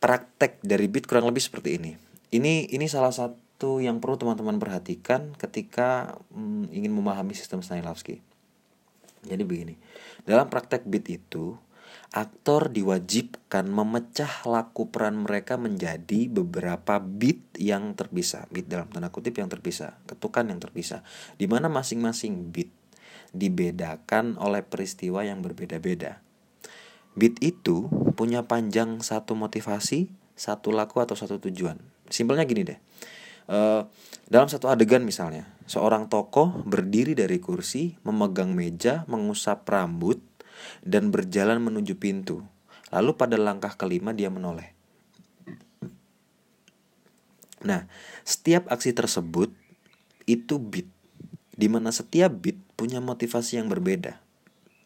praktek 0.01 0.61
dari 0.61 0.85
bit 0.87 1.09
kurang 1.09 1.27
lebih 1.27 1.41
seperti 1.41 1.77
ini 1.81 1.91
ini 2.31 2.69
ini 2.69 2.85
salah 2.85 3.11
satu 3.13 3.81
yang 3.81 4.01
perlu 4.01 4.17
teman-teman 4.17 4.57
perhatikan 4.61 5.33
ketika 5.37 6.17
hmm, 6.33 6.69
ingin 6.71 6.93
memahami 6.93 7.33
sistem 7.33 7.65
Stanislavski 7.65 8.21
jadi 9.25 9.41
begini 9.41 9.77
dalam 10.25 10.49
praktek 10.49 10.85
bit 10.85 11.09
itu 11.09 11.57
aktor 12.11 12.67
diwajibkan 12.67 13.71
memecah 13.71 14.43
laku 14.43 14.91
peran 14.91 15.23
mereka 15.23 15.55
menjadi 15.55 16.27
beberapa 16.27 16.99
beat 16.99 17.55
yang 17.55 17.95
terpisah. 17.95 18.51
Beat 18.51 18.67
dalam 18.67 18.91
tanda 18.91 19.07
kutip 19.07 19.39
yang 19.39 19.47
terpisah, 19.47 19.95
ketukan 20.03 20.51
yang 20.51 20.59
terpisah. 20.59 21.07
Di 21.39 21.47
mana 21.47 21.71
masing-masing 21.71 22.51
beat 22.51 22.71
dibedakan 23.31 24.35
oleh 24.39 24.63
peristiwa 24.63 25.23
yang 25.23 25.39
berbeda-beda. 25.39 26.19
Beat 27.15 27.39
itu 27.43 27.91
punya 28.15 28.47
panjang 28.47 29.03
satu 29.03 29.35
motivasi, 29.35 30.11
satu 30.35 30.71
laku 30.71 31.03
atau 31.03 31.15
satu 31.15 31.39
tujuan. 31.43 31.79
Simpelnya 32.07 32.47
gini 32.47 32.63
deh. 32.63 32.79
Uh, 33.51 33.83
dalam 34.31 34.47
satu 34.47 34.71
adegan 34.71 35.03
misalnya, 35.03 35.47
seorang 35.67 36.07
tokoh 36.07 36.63
berdiri 36.63 37.11
dari 37.11 37.39
kursi, 37.43 37.99
memegang 38.07 38.55
meja, 38.55 39.03
mengusap 39.11 39.67
rambut, 39.67 40.23
dan 40.85 41.11
berjalan 41.11 41.59
menuju 41.59 41.99
pintu. 41.99 42.47
Lalu 42.91 43.15
pada 43.19 43.35
langkah 43.35 43.75
kelima 43.75 44.15
dia 44.15 44.31
menoleh. 44.31 44.71
Nah, 47.61 47.85
setiap 48.23 48.71
aksi 48.71 48.95
tersebut 48.95 49.53
itu 50.25 50.57
beat, 50.57 50.89
di 51.55 51.67
mana 51.67 51.91
setiap 51.91 52.31
beat 52.31 52.57
punya 52.79 53.03
motivasi 53.03 53.59
yang 53.59 53.67
berbeda. 53.67 54.19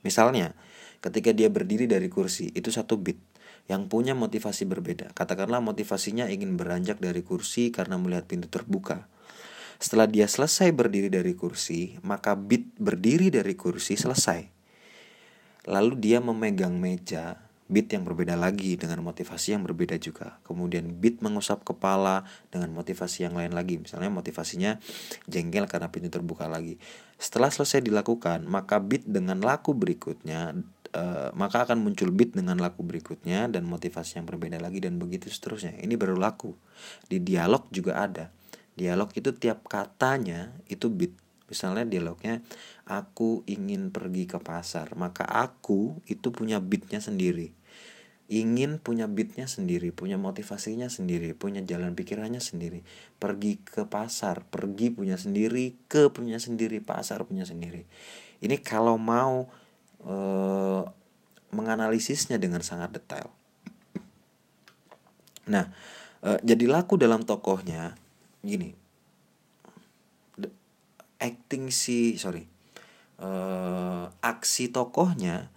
Misalnya, 0.01 0.54
ketika 1.01 1.34
dia 1.34 1.49
berdiri 1.49 1.86
dari 1.89 2.10
kursi, 2.10 2.54
itu 2.54 2.69
satu 2.69 2.97
beat 2.97 3.17
yang 3.65 3.89
punya 3.89 4.13
motivasi 4.13 4.69
berbeda. 4.69 5.13
Katakanlah 5.17 5.62
motivasinya 5.62 6.30
ingin 6.30 6.58
beranjak 6.58 7.01
dari 7.01 7.25
kursi 7.25 7.73
karena 7.73 7.97
melihat 7.97 8.30
pintu 8.30 8.45
terbuka. 8.49 9.10
Setelah 9.82 10.08
dia 10.08 10.30
selesai 10.30 10.71
berdiri 10.71 11.10
dari 11.12 11.34
kursi, 11.36 11.97
maka 12.06 12.38
beat 12.38 12.78
berdiri 12.78 13.34
dari 13.34 13.58
kursi 13.58 13.97
selesai. 13.97 14.54
Lalu 15.65 15.93
dia 15.97 16.21
memegang 16.21 16.78
meja, 16.78 17.44
beat 17.65 17.89
yang 17.89 18.06
berbeda 18.06 18.38
lagi 18.38 18.78
dengan 18.78 19.01
motivasi 19.01 19.58
yang 19.58 19.65
berbeda 19.65 19.97
juga. 19.97 20.38
Kemudian 20.45 21.01
beat 21.01 21.25
mengusap 21.25 21.65
kepala 21.65 22.21
dengan 22.54 22.69
motivasi 22.78 23.25
yang 23.25 23.34
lain 23.34 23.58
lagi. 23.58 23.82
Misalnya 23.82 24.13
motivasinya 24.13 24.78
jengkel 25.25 25.65
karena 25.65 25.89
pintu 25.89 26.13
terbuka 26.13 26.45
lagi. 26.45 26.78
Setelah 27.17 27.49
selesai 27.49 27.82
dilakukan, 27.82 28.45
maka 28.45 28.78
beat 28.78 29.10
dengan 29.10 29.41
laku 29.41 29.73
berikutnya 29.73 30.54
uh, 30.95 31.30
maka 31.36 31.67
akan 31.67 31.84
muncul 31.84 32.10
beat 32.10 32.34
dengan 32.34 32.58
laku 32.58 32.82
berikutnya 32.82 33.51
dan 33.51 33.67
motivasi 33.67 34.21
yang 34.21 34.25
berbeda 34.25 34.58
lagi 34.58 34.80
dan 34.80 34.95
begitu 34.97 35.28
seterusnya. 35.28 35.75
Ini 35.82 35.99
baru 35.99 36.15
laku. 36.15 36.56
Di 37.06 37.19
dialog 37.19 37.67
juga 37.69 37.99
ada. 37.99 38.32
Dialog 38.75 39.12
itu 39.15 39.36
tiap 39.36 39.67
katanya 39.67 40.56
itu 40.71 40.88
beat. 40.88 41.15
Misalnya 41.45 41.86
dialognya 41.86 42.41
aku 42.86 43.41
ingin 43.50 43.89
pergi 43.89 44.30
ke 44.30 44.38
pasar, 44.38 44.93
maka 44.93 45.26
aku 45.26 46.00
itu 46.06 46.30
punya 46.30 46.62
beatnya 46.62 47.02
sendiri. 47.02 47.52
Ingin 48.26 48.82
punya 48.82 49.06
beatnya 49.06 49.45
sendiri, 49.45 49.93
punya 49.93 50.17
motivasinya 50.17 50.89
sendiri, 50.89 51.38
punya 51.38 51.62
jalan 51.62 51.93
pikirannya 51.93 52.41
sendiri. 52.41 52.82
Pergi 53.21 53.62
ke 53.62 53.86
pasar, 53.86 54.45
pergi 54.50 54.89
punya 54.89 55.17
sendiri, 55.17 55.78
ke 55.86 56.10
punya 56.10 56.41
sendiri, 56.41 56.82
pasar 56.82 57.26
punya 57.26 57.45
sendiri. 57.45 57.86
Ini 58.41 58.58
kalau 58.65 58.98
mau 58.98 59.45
e, 60.02 60.15
menganalisisnya 61.54 62.41
dengan 62.41 62.65
sangat 62.65 62.98
detail. 62.98 63.30
Nah, 65.45 65.69
e, 66.26 66.41
jadi 66.41 66.65
laku 66.65 66.98
dalam 66.98 67.21
tokohnya 67.21 67.93
gini 68.41 68.86
acting 71.19 71.74
si 71.74 72.21
sorry 72.21 72.54
uh, 73.19 74.12
aksi 74.23 74.71
tokohnya 74.71 75.54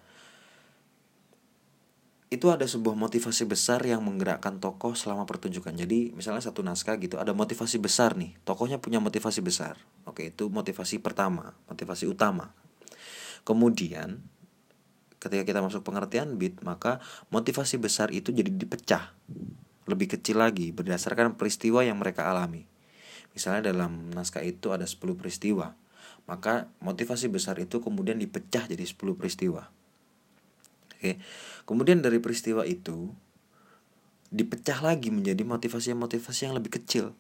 itu 2.29 2.53
ada 2.53 2.68
sebuah 2.68 2.92
motivasi 2.92 3.49
besar 3.49 3.81
yang 3.88 4.05
menggerakkan 4.05 4.61
tokoh 4.61 4.92
selama 4.92 5.25
pertunjukan. 5.25 5.73
Jadi 5.73 6.12
misalnya 6.12 6.44
satu 6.44 6.61
naskah 6.61 7.01
gitu 7.01 7.16
ada 7.16 7.33
motivasi 7.33 7.81
besar 7.81 8.21
nih, 8.21 8.37
tokohnya 8.44 8.77
punya 8.77 9.01
motivasi 9.01 9.40
besar. 9.40 9.81
Oke, 10.05 10.29
itu 10.29 10.53
motivasi 10.53 11.01
pertama, 11.01 11.57
motivasi 11.73 12.05
utama. 12.05 12.53
Kemudian 13.49 14.21
ketika 15.16 15.42
kita 15.49 15.64
masuk 15.64 15.81
pengertian 15.88 16.37
beat, 16.37 16.61
maka 16.61 17.01
motivasi 17.33 17.81
besar 17.81 18.12
itu 18.12 18.29
jadi 18.29 18.53
dipecah 18.53 19.16
lebih 19.88 20.12
kecil 20.12 20.44
lagi 20.44 20.68
berdasarkan 20.68 21.40
peristiwa 21.40 21.81
yang 21.81 21.97
mereka 21.97 22.29
alami. 22.29 22.68
Misalnya 23.33 23.73
dalam 23.73 24.12
naskah 24.12 24.44
itu 24.44 24.68
ada 24.68 24.85
10 24.85 25.16
peristiwa. 25.16 25.73
Maka 26.29 26.69
motivasi 26.85 27.33
besar 27.33 27.57
itu 27.57 27.81
kemudian 27.81 28.21
dipecah 28.21 28.69
jadi 28.69 28.85
10 28.85 29.17
peristiwa. 29.17 29.73
Oke. 30.93 31.17
Kemudian 31.64 32.05
dari 32.05 32.21
peristiwa 32.21 32.69
itu 32.69 33.09
dipecah 34.29 34.85
lagi 34.85 35.09
menjadi 35.09 35.41
motivasi-motivasi 35.41 36.41
yang 36.45 36.55
lebih 36.61 36.77
kecil. 36.77 37.17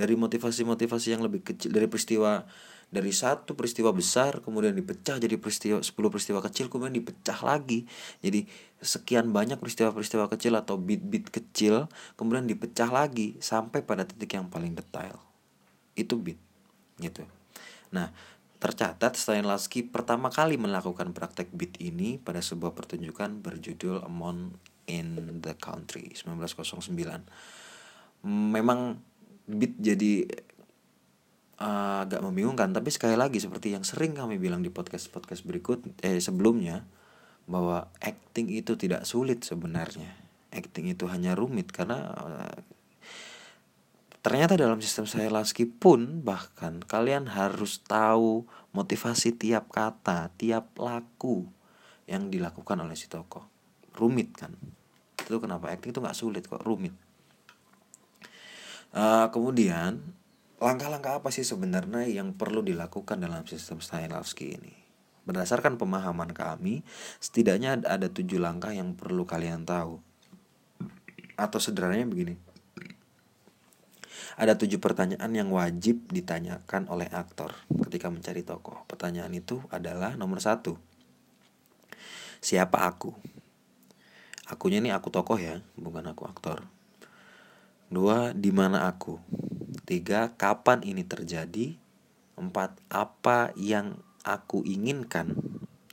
Dari 0.00 0.16
motivasi-motivasi 0.16 1.12
yang 1.12 1.22
lebih 1.22 1.44
kecil 1.44 1.68
dari 1.68 1.84
peristiwa 1.84 2.48
dari 2.88 3.12
satu 3.12 3.52
peristiwa 3.52 3.92
besar 3.92 4.40
kemudian 4.40 4.72
dipecah 4.72 5.20
jadi 5.20 5.36
peristiwa 5.36 5.84
10 5.84 5.92
peristiwa 5.92 6.40
kecil 6.40 6.72
kemudian 6.72 6.96
dipecah 6.96 7.36
lagi 7.44 7.84
jadi 8.24 8.48
sekian 8.80 9.28
banyak 9.28 9.60
peristiwa-peristiwa 9.60 10.24
kecil 10.32 10.56
atau 10.56 10.80
bit-bit 10.80 11.28
kecil 11.28 11.84
kemudian 12.16 12.48
dipecah 12.48 12.88
lagi 12.88 13.36
sampai 13.44 13.84
pada 13.84 14.08
titik 14.08 14.32
yang 14.32 14.48
paling 14.48 14.72
detail 14.72 15.20
itu 16.00 16.16
bit 16.16 16.40
gitu 16.96 17.28
nah 17.94 18.12
tercatat 18.58 19.14
Stanislavski 19.14 19.86
pertama 19.86 20.34
kali 20.34 20.58
melakukan 20.58 21.14
praktek 21.14 21.54
bit 21.54 21.78
ini 21.78 22.18
pada 22.18 22.42
sebuah 22.42 22.74
pertunjukan 22.74 23.38
berjudul 23.38 24.02
Among 24.02 24.58
in 24.90 25.38
the 25.38 25.54
Country 25.54 26.10
1909 26.16 26.90
memang 28.26 28.98
bit 29.46 29.78
jadi 29.78 30.26
uh, 31.62 32.02
agak 32.02 32.18
membingungkan 32.18 32.74
tapi 32.74 32.90
sekali 32.90 33.14
lagi 33.14 33.38
seperti 33.38 33.74
yang 33.78 33.86
sering 33.86 34.18
kami 34.18 34.42
bilang 34.42 34.66
di 34.66 34.74
podcast 34.74 35.06
podcast 35.14 35.46
berikut 35.46 35.86
eh 36.02 36.18
sebelumnya 36.18 36.82
bahwa 37.48 37.88
acting 37.98 38.52
itu 38.52 38.76
tidak 38.76 39.08
sulit 39.08 39.42
sebenarnya. 39.42 40.12
Acting 40.52 40.92
itu 40.92 41.08
hanya 41.08 41.32
rumit 41.32 41.72
karena 41.72 42.12
uh, 42.12 42.56
ternyata 44.20 44.58
dalam 44.58 44.78
sistem 44.82 45.06
saya 45.06 45.28
laski 45.30 45.64
pun 45.68 46.20
bahkan 46.26 46.82
kalian 46.84 47.30
harus 47.30 47.80
tahu 47.86 48.44
motivasi 48.74 49.36
tiap 49.36 49.70
kata 49.70 50.34
tiap 50.34 50.74
laku 50.76 51.46
yang 52.08 52.32
dilakukan 52.32 52.82
oleh 52.82 52.96
si 52.98 53.06
tokoh 53.06 53.46
rumit 53.94 54.34
kan 54.34 54.54
itu 55.18 55.36
kenapa 55.38 55.70
acting 55.70 55.92
itu 55.92 56.00
nggak 56.00 56.18
sulit 56.18 56.44
kok 56.46 56.62
rumit 56.64 56.94
uh, 58.96 59.28
kemudian 59.30 60.18
Langkah-langkah 60.58 61.22
apa 61.22 61.30
sih 61.30 61.46
sebenarnya 61.46 62.10
yang 62.10 62.34
perlu 62.34 62.66
dilakukan 62.66 63.22
dalam 63.22 63.46
sistem 63.46 63.78
Stanislavski 63.78 64.58
ini? 64.58 64.74
Berdasarkan 65.22 65.78
pemahaman 65.78 66.34
kami, 66.34 66.82
setidaknya 67.22 67.78
ada 67.86 68.10
tujuh 68.10 68.42
langkah 68.42 68.74
yang 68.74 68.98
perlu 68.98 69.22
kalian 69.22 69.62
tahu. 69.62 70.02
Atau 71.38 71.62
sederhananya 71.62 72.10
begini. 72.10 72.34
Ada 74.38 74.54
tujuh 74.54 74.78
pertanyaan 74.78 75.34
yang 75.34 75.50
wajib 75.50 76.06
ditanyakan 76.14 76.86
oleh 76.86 77.10
aktor 77.10 77.58
ketika 77.90 78.06
mencari 78.06 78.46
tokoh. 78.46 78.86
Pertanyaan 78.86 79.34
itu 79.34 79.58
adalah 79.66 80.14
nomor 80.14 80.38
satu. 80.38 80.78
Siapa 82.38 82.86
aku? 82.86 83.10
Akunya 84.46 84.78
ini 84.78 84.94
aku 84.94 85.10
tokoh 85.10 85.42
ya, 85.42 85.58
bukan 85.74 86.06
aku 86.06 86.22
aktor. 86.30 86.62
Dua, 87.90 88.30
di 88.30 88.54
mana 88.54 88.86
aku? 88.86 89.18
Tiga, 89.82 90.30
kapan 90.38 90.86
ini 90.86 91.02
terjadi? 91.02 91.74
Empat, 92.38 92.78
apa 92.94 93.50
yang 93.58 93.98
aku 94.22 94.62
inginkan? 94.62 95.34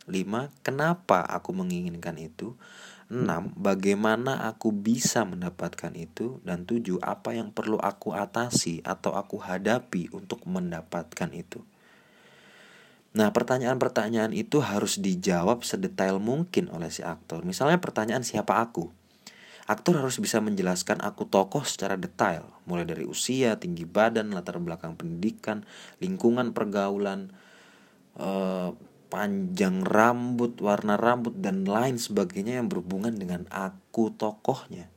Lima, 0.05 0.53
kenapa 0.61 1.25
aku 1.25 1.49
menginginkan 1.49 2.21
itu? 2.21 2.53
Enam, 3.05 3.53
bagaimana 3.53 4.49
aku 4.49 4.73
bisa 4.73 5.29
mendapatkan 5.29 5.93
itu? 5.93 6.41
Dan 6.41 6.65
tujuh, 6.65 6.97
apa 7.05 7.37
yang 7.37 7.53
perlu 7.53 7.77
aku 7.77 8.17
atasi 8.17 8.81
atau 8.81 9.13
aku 9.13 9.37
hadapi 9.37 10.09
untuk 10.09 10.41
mendapatkan 10.49 11.29
itu? 11.29 11.61
Nah, 13.15 13.29
pertanyaan-pertanyaan 13.29 14.33
itu 14.33 14.57
harus 14.59 14.97
dijawab 14.97 15.61
sedetail 15.61 16.17
mungkin 16.17 16.67
oleh 16.73 16.89
si 16.89 17.05
aktor. 17.05 17.45
Misalnya 17.45 17.77
pertanyaan 17.77 18.25
siapa 18.25 18.57
aku? 18.57 18.89
Aktor 19.69 20.01
harus 20.01 20.17
bisa 20.17 20.41
menjelaskan 20.41 21.01
aku 21.01 21.29
tokoh 21.29 21.65
secara 21.65 21.97
detail, 21.97 22.45
mulai 22.69 22.85
dari 22.85 23.05
usia, 23.05 23.57
tinggi 23.57 23.85
badan, 23.85 24.33
latar 24.33 24.57
belakang 24.61 24.93
pendidikan, 24.93 25.65
lingkungan 26.01 26.53
pergaulan, 26.53 27.33
eh, 28.17 28.69
panjang 29.07 29.85
rambut, 29.85 30.57
warna 30.59 30.97
rambut, 30.99 31.37
dan 31.39 31.63
lain 31.63 31.95
sebagainya 32.01 32.59
yang 32.59 32.67
berhubungan 32.67 33.15
dengan 33.15 33.45
aku 33.53 34.11
tokohnya. 34.13 34.89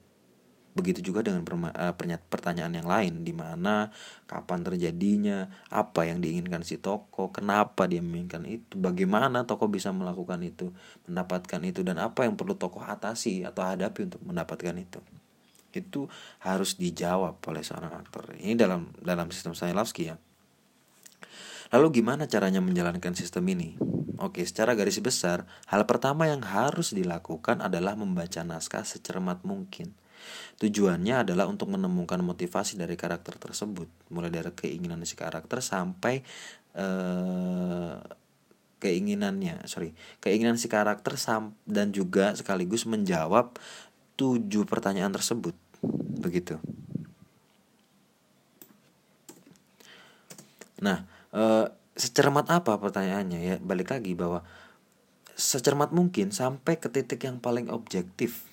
Begitu 0.79 1.11
juga 1.11 1.27
dengan 1.27 1.43
uh, 1.43 1.95
pertanyaan 2.31 2.71
yang 2.71 2.87
lain 2.87 3.27
di 3.27 3.35
mana 3.35 3.91
kapan 4.31 4.63
terjadinya, 4.63 5.51
apa 5.75 6.07
yang 6.07 6.23
diinginkan 6.23 6.63
si 6.63 6.79
toko, 6.79 7.35
kenapa 7.35 7.91
dia 7.91 7.99
menginginkan 7.99 8.47
itu, 8.47 8.79
bagaimana 8.79 9.43
toko 9.43 9.67
bisa 9.67 9.91
melakukan 9.91 10.39
itu, 10.47 10.71
mendapatkan 11.11 11.59
itu 11.67 11.83
dan 11.83 11.99
apa 11.99 12.31
yang 12.31 12.39
perlu 12.39 12.55
toko 12.55 12.79
atasi 12.79 13.43
atau 13.43 13.67
hadapi 13.67 14.07
untuk 14.07 14.23
mendapatkan 14.23 14.79
itu. 14.79 15.03
Itu 15.75 16.07
harus 16.47 16.79
dijawab 16.79 17.43
oleh 17.43 17.67
seorang 17.67 17.99
aktor. 17.99 18.39
Ini 18.39 18.55
dalam 18.55 18.95
dalam 19.03 19.35
sistem 19.35 19.59
Stanislavski 19.59 20.15
ya. 20.15 20.17
Lalu 21.69 22.01
gimana 22.01 22.25
caranya 22.25 22.65
menjalankan 22.65 23.13
sistem 23.13 23.45
ini? 23.53 23.77
Oke, 24.19 24.43
secara 24.43 24.75
garis 24.75 24.99
besar, 24.99 25.47
hal 25.71 25.87
pertama 25.87 26.27
yang 26.27 26.43
harus 26.43 26.91
dilakukan 26.91 27.63
adalah 27.63 27.95
membaca 27.95 28.43
naskah 28.43 28.83
secermat 28.83 29.47
mungkin 29.47 29.95
Tujuannya 30.59 31.23
adalah 31.23 31.47
untuk 31.47 31.71
menemukan 31.71 32.19
motivasi 32.19 32.75
dari 32.75 32.99
karakter 32.99 33.39
tersebut, 33.39 33.87
mulai 34.11 34.31
dari 34.31 34.51
keinginan 34.51 35.07
si 35.07 35.15
karakter 35.15 35.63
sampai 35.63 36.27
uh, 36.75 38.03
keinginannya, 38.83 39.63
sorry, 39.71 39.95
keinginan 40.19 40.59
si 40.59 40.67
karakter 40.67 41.15
sam 41.15 41.55
dan 41.63 41.95
juga 41.95 42.35
sekaligus 42.35 42.87
menjawab 42.91 43.55
tujuh 44.19 44.67
pertanyaan 44.67 45.15
tersebut, 45.15 45.55
begitu. 46.19 46.59
Nah, 50.79 51.07
uh, 51.39 51.71
secermat 51.95 52.51
apa 52.51 52.75
pertanyaannya 52.83 53.39
ya? 53.39 53.57
Balik 53.63 53.95
lagi 53.95 54.19
bahwa 54.19 54.43
secermat 55.39 55.95
mungkin 55.95 56.35
sampai 56.35 56.83
ke 56.83 56.91
titik 56.91 57.23
yang 57.23 57.39
paling 57.39 57.71
objektif 57.71 58.49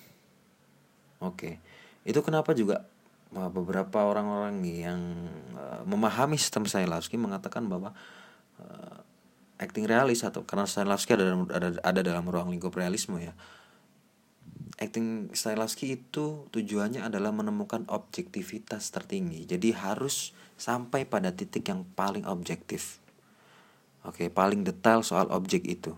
Oke. 1.20 1.60
Itu 2.04 2.20
kenapa 2.20 2.52
juga 2.52 2.86
beberapa 3.32 4.06
orang-orang 4.06 4.62
yang 4.64 5.00
uh, 5.58 5.82
memahami 5.84 6.38
sistem 6.38 6.64
Stanislavski 6.64 7.18
mengatakan 7.18 7.66
bahwa 7.66 7.92
uh, 8.62 8.96
acting 9.58 9.84
realis 9.84 10.22
atau 10.22 10.46
karena 10.46 10.64
Stanislavski 10.64 11.16
ada 11.18 11.34
ada, 11.52 11.68
ada 11.82 12.00
dalam 12.00 12.24
ruang 12.28 12.52
lingkup 12.52 12.72
realisme 12.76 13.18
ya. 13.18 13.34
Acting 14.76 15.32
Stanislavski 15.32 15.96
itu 15.96 16.48
tujuannya 16.52 17.00
adalah 17.00 17.32
menemukan 17.32 17.88
objektivitas 17.88 18.92
tertinggi. 18.92 19.48
Jadi 19.48 19.72
harus 19.72 20.36
sampai 20.60 21.08
pada 21.08 21.32
titik 21.32 21.64
yang 21.72 21.88
paling 21.96 22.28
objektif. 22.28 23.00
Oke, 24.04 24.28
paling 24.28 24.62
detail 24.68 25.00
soal 25.00 25.32
objek 25.32 25.64
itu. 25.64 25.96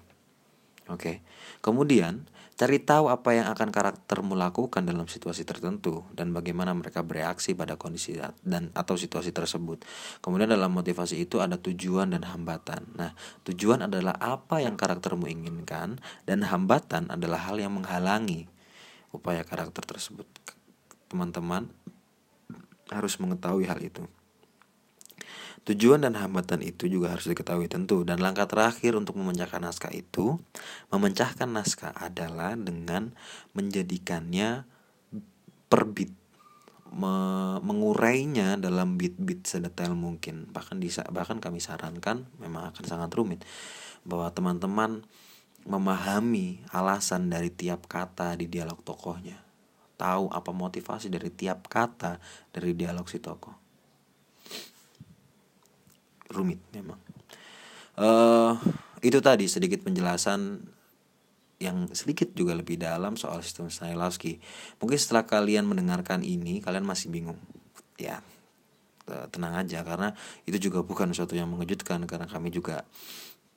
Oke. 0.87 1.21
Kemudian 1.59 2.31
Cari 2.59 2.83
tahu 2.83 3.07
apa 3.07 3.39
yang 3.39 3.47
akan 3.55 3.71
karaktermu 3.71 4.35
lakukan 4.35 4.83
dalam 4.83 5.07
situasi 5.07 5.47
tertentu 5.47 6.03
dan 6.11 6.35
bagaimana 6.35 6.75
mereka 6.75 7.07
bereaksi 7.07 7.55
pada 7.55 7.79
kondisi 7.79 8.19
dan 8.43 8.75
atau 8.75 8.99
situasi 8.99 9.31
tersebut. 9.31 9.87
Kemudian 10.19 10.51
dalam 10.51 10.75
motivasi 10.75 11.23
itu 11.23 11.39
ada 11.39 11.55
tujuan 11.55 12.11
dan 12.11 12.27
hambatan. 12.27 12.83
Nah, 12.99 13.15
tujuan 13.47 13.87
adalah 13.87 14.19
apa 14.19 14.59
yang 14.59 14.75
karaktermu 14.75 15.31
inginkan 15.31 16.03
dan 16.27 16.43
hambatan 16.43 17.07
adalah 17.15 17.47
hal 17.47 17.63
yang 17.63 17.79
menghalangi 17.79 18.51
upaya 19.13 19.45
karakter 19.45 19.85
tersebut. 19.85 20.27
Teman-teman 21.09 21.69
harus 22.89 23.17
mengetahui 23.21 23.69
hal 23.69 23.81
itu. 23.81 24.05
Tujuan 25.69 26.01
dan 26.01 26.17
hambatan 26.17 26.65
itu 26.65 26.89
juga 26.89 27.13
harus 27.13 27.29
diketahui 27.29 27.69
tentu 27.69 28.01
dan 28.01 28.25
langkah 28.25 28.49
terakhir 28.49 28.97
untuk 28.97 29.21
memecahkan 29.21 29.61
naskah 29.61 29.93
itu, 29.93 30.41
memecahkan 30.89 31.45
naskah 31.45 31.93
adalah 31.93 32.57
dengan 32.57 33.13
menjadikannya 33.53 34.65
per 35.69 35.85
bit 35.93 36.13
me 36.89 37.13
mengurainya 37.61 38.57
dalam 38.57 38.97
bit-bit 38.97 39.45
sedetail 39.45 39.93
mungkin 39.93 40.49
bahkan 40.49 40.81
bahkan 41.13 41.37
kami 41.37 41.61
sarankan 41.61 42.25
memang 42.41 42.73
akan 42.73 42.85
sangat 42.89 43.13
rumit 43.13 43.45
bahwa 44.09 44.33
teman-teman 44.33 45.05
memahami 45.69 46.65
alasan 46.73 47.29
dari 47.29 47.53
tiap 47.53 47.85
kata 47.85 48.35
di 48.41 48.49
dialog 48.49 48.81
tokohnya 48.81 49.37
tahu 50.01 50.33
apa 50.33 50.51
motivasi 50.55 51.13
dari 51.13 51.29
tiap 51.29 51.69
kata 51.69 52.17
dari 52.51 52.73
dialog 52.73 53.05
si 53.05 53.21
tokoh 53.21 53.69
rumit 56.33 56.61
memang. 56.77 57.01
Uh, 57.99 58.55
itu 59.03 59.19
tadi 59.19 59.51
sedikit 59.51 59.83
penjelasan 59.83 60.63
yang 61.59 61.91
sedikit 61.91 62.31
juga 62.39 62.55
lebih 62.55 62.79
dalam 62.79 63.19
soal 63.19 63.43
sistem 63.43 63.67
Stanislavski. 63.67 64.39
Mungkin 64.79 64.99
setelah 64.99 65.27
kalian 65.27 65.67
mendengarkan 65.67 66.23
ini 66.23 66.63
kalian 66.63 66.87
masih 66.87 67.11
bingung. 67.11 67.41
Ya, 67.99 68.23
tenang 69.35 69.59
aja 69.59 69.83
karena 69.83 70.15
itu 70.47 70.71
juga 70.71 70.87
bukan 70.87 71.11
sesuatu 71.11 71.35
yang 71.35 71.51
mengejutkan 71.51 72.07
karena 72.07 72.31
kami 72.31 72.55
juga 72.55 72.87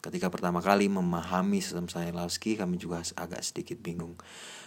ketika 0.02 0.34
pertama 0.34 0.60
kali 0.60 0.90
memahami 0.90 1.62
sistem 1.62 1.86
Stanislavski 1.86 2.58
kami 2.58 2.82
juga 2.82 3.06
agak 3.16 3.46
sedikit 3.46 3.78
bingung. 3.80 4.18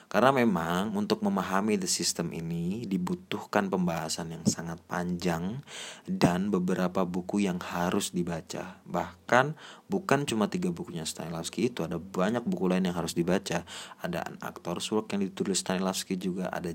Karena 0.06 0.30
memang 0.30 0.94
untuk 0.94 1.26
memahami 1.26 1.74
the 1.74 1.90
system 1.90 2.30
ini 2.30 2.86
dibutuhkan 2.86 3.66
pembahasan 3.66 4.30
yang 4.30 4.44
sangat 4.46 4.78
panjang 4.86 5.66
dan 6.06 6.54
beberapa 6.54 7.02
buku 7.02 7.42
yang 7.42 7.58
harus 7.58 8.14
dibaca. 8.14 8.78
Bahkan 8.86 9.58
bukan 9.90 10.20
cuma 10.28 10.46
tiga 10.46 10.70
bukunya 10.70 11.02
Stanislavski 11.02 11.66
itu, 11.72 11.82
ada 11.82 11.98
banyak 11.98 12.46
buku 12.46 12.70
lain 12.70 12.86
yang 12.86 12.94
harus 12.94 13.18
dibaca. 13.18 13.66
Ada 13.98 14.18
An 14.22 14.38
Actor's 14.38 14.86
Work 14.94 15.18
yang 15.18 15.26
ditulis 15.26 15.66
Stanislavski 15.66 16.14
juga, 16.14 16.46
ada 16.46 16.70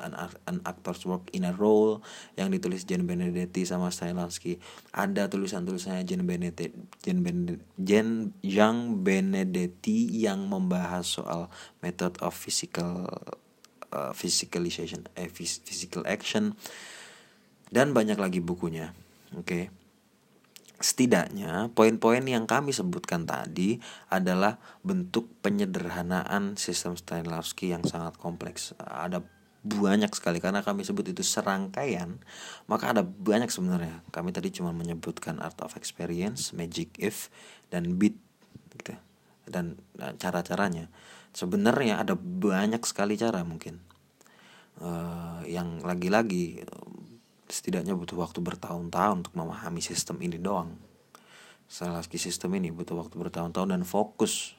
an, 0.00 0.16
an 0.48 0.58
actor's 0.64 1.04
work 1.04 1.28
in 1.36 1.44
a 1.44 1.52
role 1.52 2.00
yang 2.34 2.48
ditulis 2.48 2.88
Jen 2.88 3.04
Benedetti 3.04 3.68
sama 3.68 3.92
Stanislavski 3.92 4.56
ada 4.96 5.28
tulisan-tulisannya 5.28 6.02
Jen 6.08 6.24
Benedetti 6.24 6.72
Jen 7.04 7.20
Benedetti 7.20 7.64
Jen 7.76 8.34
Yang 8.40 8.78
Benedetti 9.04 10.08
yang 10.16 10.48
membahas 10.48 11.04
soal 11.04 11.52
method 11.84 12.16
of 12.24 12.32
physical 12.32 13.06
uh, 13.92 14.12
physicalization 14.16 15.06
eh, 15.14 15.28
physical 15.28 16.02
action 16.08 16.56
dan 17.70 17.92
banyak 17.94 18.18
lagi 18.18 18.40
bukunya 18.42 18.96
oke 19.36 19.46
okay. 19.46 19.64
Setidaknya, 20.80 21.68
poin-poin 21.76 22.24
yang 22.24 22.48
kami 22.48 22.72
sebutkan 22.72 23.28
tadi 23.28 23.76
adalah 24.08 24.56
bentuk 24.80 25.28
penyederhanaan 25.44 26.56
sistem 26.56 26.96
Stanislavski 26.96 27.68
yang 27.68 27.84
sangat 27.84 28.16
kompleks. 28.16 28.72
Ada 28.80 29.20
banyak 29.60 30.10
sekali. 30.16 30.40
Karena 30.40 30.64
kami 30.64 30.84
sebut 30.84 31.12
itu 31.12 31.20
serangkaian 31.20 32.20
maka 32.66 32.92
ada 32.96 33.02
banyak 33.04 33.52
sebenarnya. 33.52 34.00
Kami 34.12 34.32
tadi 34.32 34.52
cuma 34.54 34.72
menyebutkan 34.72 35.40
art 35.40 35.60
of 35.60 35.76
experience 35.76 36.52
magic 36.56 36.92
if 36.96 37.28
dan 37.68 38.00
beat 38.00 38.16
gitu. 38.76 38.96
Dan 39.44 39.80
nah, 39.96 40.14
cara-caranya. 40.16 40.88
Sebenarnya 41.30 42.02
ada 42.02 42.18
banyak 42.18 42.82
sekali 42.82 43.14
cara 43.14 43.46
mungkin. 43.46 43.78
Uh, 44.80 45.44
yang 45.44 45.84
lagi-lagi 45.84 46.64
setidaknya 47.50 47.92
butuh 47.98 48.16
waktu 48.16 48.40
bertahun-tahun 48.40 49.26
untuk 49.26 49.34
memahami 49.36 49.82
sistem 49.82 50.22
ini 50.22 50.38
doang. 50.38 50.78
Salah 51.70 52.02
sistem 52.02 52.58
ini 52.58 52.74
butuh 52.74 52.98
waktu 52.98 53.14
bertahun-tahun 53.14 53.70
dan 53.76 53.82
fokus 53.86 54.58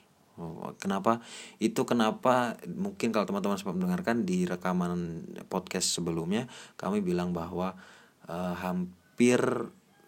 Kenapa? 0.81 1.21
Itu 1.61 1.85
kenapa 1.85 2.57
mungkin 2.65 3.13
kalau 3.13 3.27
teman-teman 3.27 3.59
sempat 3.59 3.75
mendengarkan 3.77 4.25
di 4.25 4.47
rekaman 4.47 5.23
podcast 5.51 5.91
sebelumnya 5.91 6.49
kami 6.79 7.03
bilang 7.03 7.35
bahwa 7.35 7.77
uh, 8.25 8.55
hampir 8.57 9.39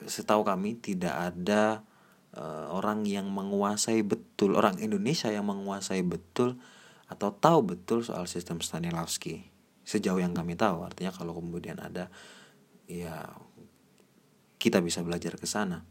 setahu 0.04 0.44
kami 0.44 0.80
tidak 0.80 1.14
ada 1.14 1.86
uh, 2.36 2.72
orang 2.74 3.06
yang 3.06 3.30
menguasai 3.30 4.02
betul 4.02 4.58
orang 4.58 4.80
Indonesia 4.82 5.30
yang 5.30 5.46
menguasai 5.48 6.02
betul 6.02 6.58
atau 7.12 7.30
tahu 7.36 7.76
betul 7.76 8.02
soal 8.02 8.26
sistem 8.26 8.64
Stanislavski. 8.64 9.46
Sejauh 9.84 10.18
yang 10.24 10.34
kami 10.34 10.56
tahu 10.56 10.88
artinya 10.88 11.12
kalau 11.12 11.36
kemudian 11.36 11.78
ada 11.78 12.08
ya 12.88 13.28
kita 14.58 14.80
bisa 14.80 15.04
belajar 15.04 15.36
ke 15.36 15.46
sana. 15.46 15.84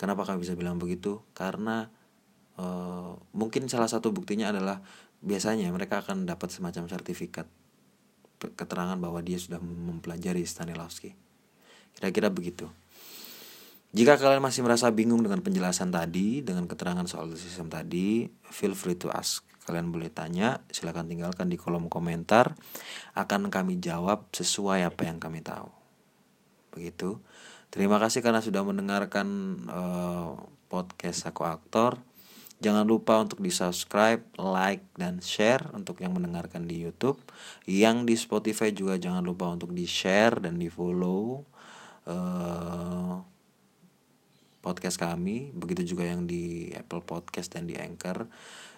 Kenapa 0.00 0.24
kami 0.24 0.42
bisa 0.46 0.56
bilang 0.56 0.80
begitu? 0.80 1.20
Karena 1.36 1.90
Eh, 2.58 3.12
mungkin 3.38 3.70
salah 3.70 3.86
satu 3.86 4.10
buktinya 4.10 4.50
adalah 4.50 4.82
biasanya 5.22 5.70
mereka 5.70 6.02
akan 6.02 6.26
dapat 6.26 6.50
semacam 6.50 6.90
sertifikat 6.90 7.46
keterangan 8.38 8.98
bahwa 8.98 9.22
dia 9.22 9.38
sudah 9.38 9.62
mempelajari 9.62 10.42
Stanislavski. 10.42 11.14
Kira-kira 11.94 12.30
begitu. 12.30 12.66
Jika 13.94 14.20
kalian 14.20 14.44
masih 14.44 14.62
merasa 14.66 14.90
bingung 14.92 15.24
dengan 15.24 15.40
penjelasan 15.40 15.88
tadi, 15.88 16.44
dengan 16.44 16.68
keterangan 16.68 17.08
soal 17.08 17.32
sistem 17.34 17.72
tadi, 17.72 18.28
feel 18.52 18.76
free 18.76 18.98
to 18.98 19.08
ask. 19.08 19.46
Kalian 19.64 19.90
boleh 19.90 20.12
tanya, 20.12 20.60
silahkan 20.68 21.08
tinggalkan 21.08 21.48
di 21.48 21.56
kolom 21.56 21.88
komentar. 21.88 22.52
Akan 23.16 23.48
kami 23.48 23.80
jawab 23.80 24.28
sesuai 24.34 24.86
apa 24.86 25.08
yang 25.08 25.16
kami 25.16 25.40
tahu. 25.40 25.72
Begitu. 26.76 27.18
Terima 27.72 27.96
kasih 27.96 28.20
karena 28.20 28.44
sudah 28.44 28.60
mendengarkan 28.60 29.26
uh, 29.72 30.36
podcast 30.68 31.24
Aku 31.28 31.48
Aktor. 31.48 32.07
Jangan 32.58 32.90
lupa 32.90 33.22
untuk 33.22 33.38
di 33.38 33.54
subscribe, 33.54 34.18
like, 34.34 34.82
dan 34.98 35.22
share 35.22 35.62
untuk 35.70 36.02
yang 36.02 36.10
mendengarkan 36.10 36.66
di 36.66 36.82
YouTube. 36.82 37.22
Yang 37.70 37.96
di 38.02 38.14
Spotify 38.18 38.74
juga 38.74 38.98
jangan 38.98 39.22
lupa 39.22 39.46
untuk 39.46 39.70
di 39.70 39.86
share 39.86 40.42
dan 40.42 40.58
di 40.58 40.66
follow 40.66 41.46
uh, 42.10 43.14
podcast 44.58 44.98
kami. 44.98 45.54
Begitu 45.54 45.94
juga 45.94 46.10
yang 46.10 46.26
di 46.26 46.74
Apple 46.74 47.06
Podcast 47.06 47.54
dan 47.54 47.70
di 47.70 47.78
Anchor. 47.78 48.26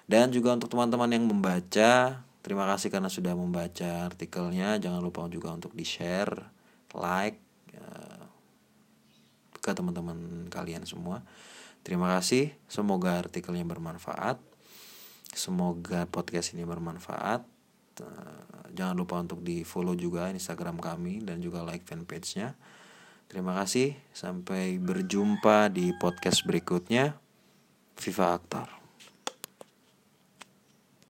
Dan 0.05 0.29
juga 0.29 0.53
untuk 0.53 0.69
teman-teman 0.69 1.09
yang 1.17 1.25
membaca, 1.25 2.21
terima 2.45 2.69
kasih 2.69 2.93
karena 2.93 3.09
sudah 3.09 3.33
membaca 3.33 4.13
artikelnya. 4.13 4.77
Jangan 4.77 5.01
lupa 5.01 5.25
juga 5.33 5.57
untuk 5.57 5.73
di 5.73 5.89
share, 5.89 6.37
like 6.93 7.41
uh, 7.81 8.29
ke 9.57 9.73
teman-teman 9.73 10.53
kalian 10.53 10.85
semua. 10.85 11.25
Terima 11.81 12.13
kasih, 12.19 12.53
semoga 12.69 13.17
artikelnya 13.17 13.65
bermanfaat. 13.65 14.37
Semoga 15.33 16.05
podcast 16.11 16.53
ini 16.53 16.67
bermanfaat. 16.67 17.47
Eh, 18.01 18.73
jangan 18.75 18.97
lupa 18.97 19.21
untuk 19.21 19.41
di 19.41 19.63
follow 19.63 19.97
juga 19.97 20.29
Instagram 20.29 20.81
kami 20.81 21.25
dan 21.25 21.41
juga 21.41 21.65
like 21.65 21.87
fanpage-nya. 21.87 22.57
Terima 23.31 23.55
kasih, 23.63 23.95
sampai 24.11 24.83
berjumpa 24.83 25.71
di 25.71 25.95
podcast 26.03 26.43
berikutnya. 26.43 27.15
Viva 28.01 28.35
Aktor. 28.35 28.80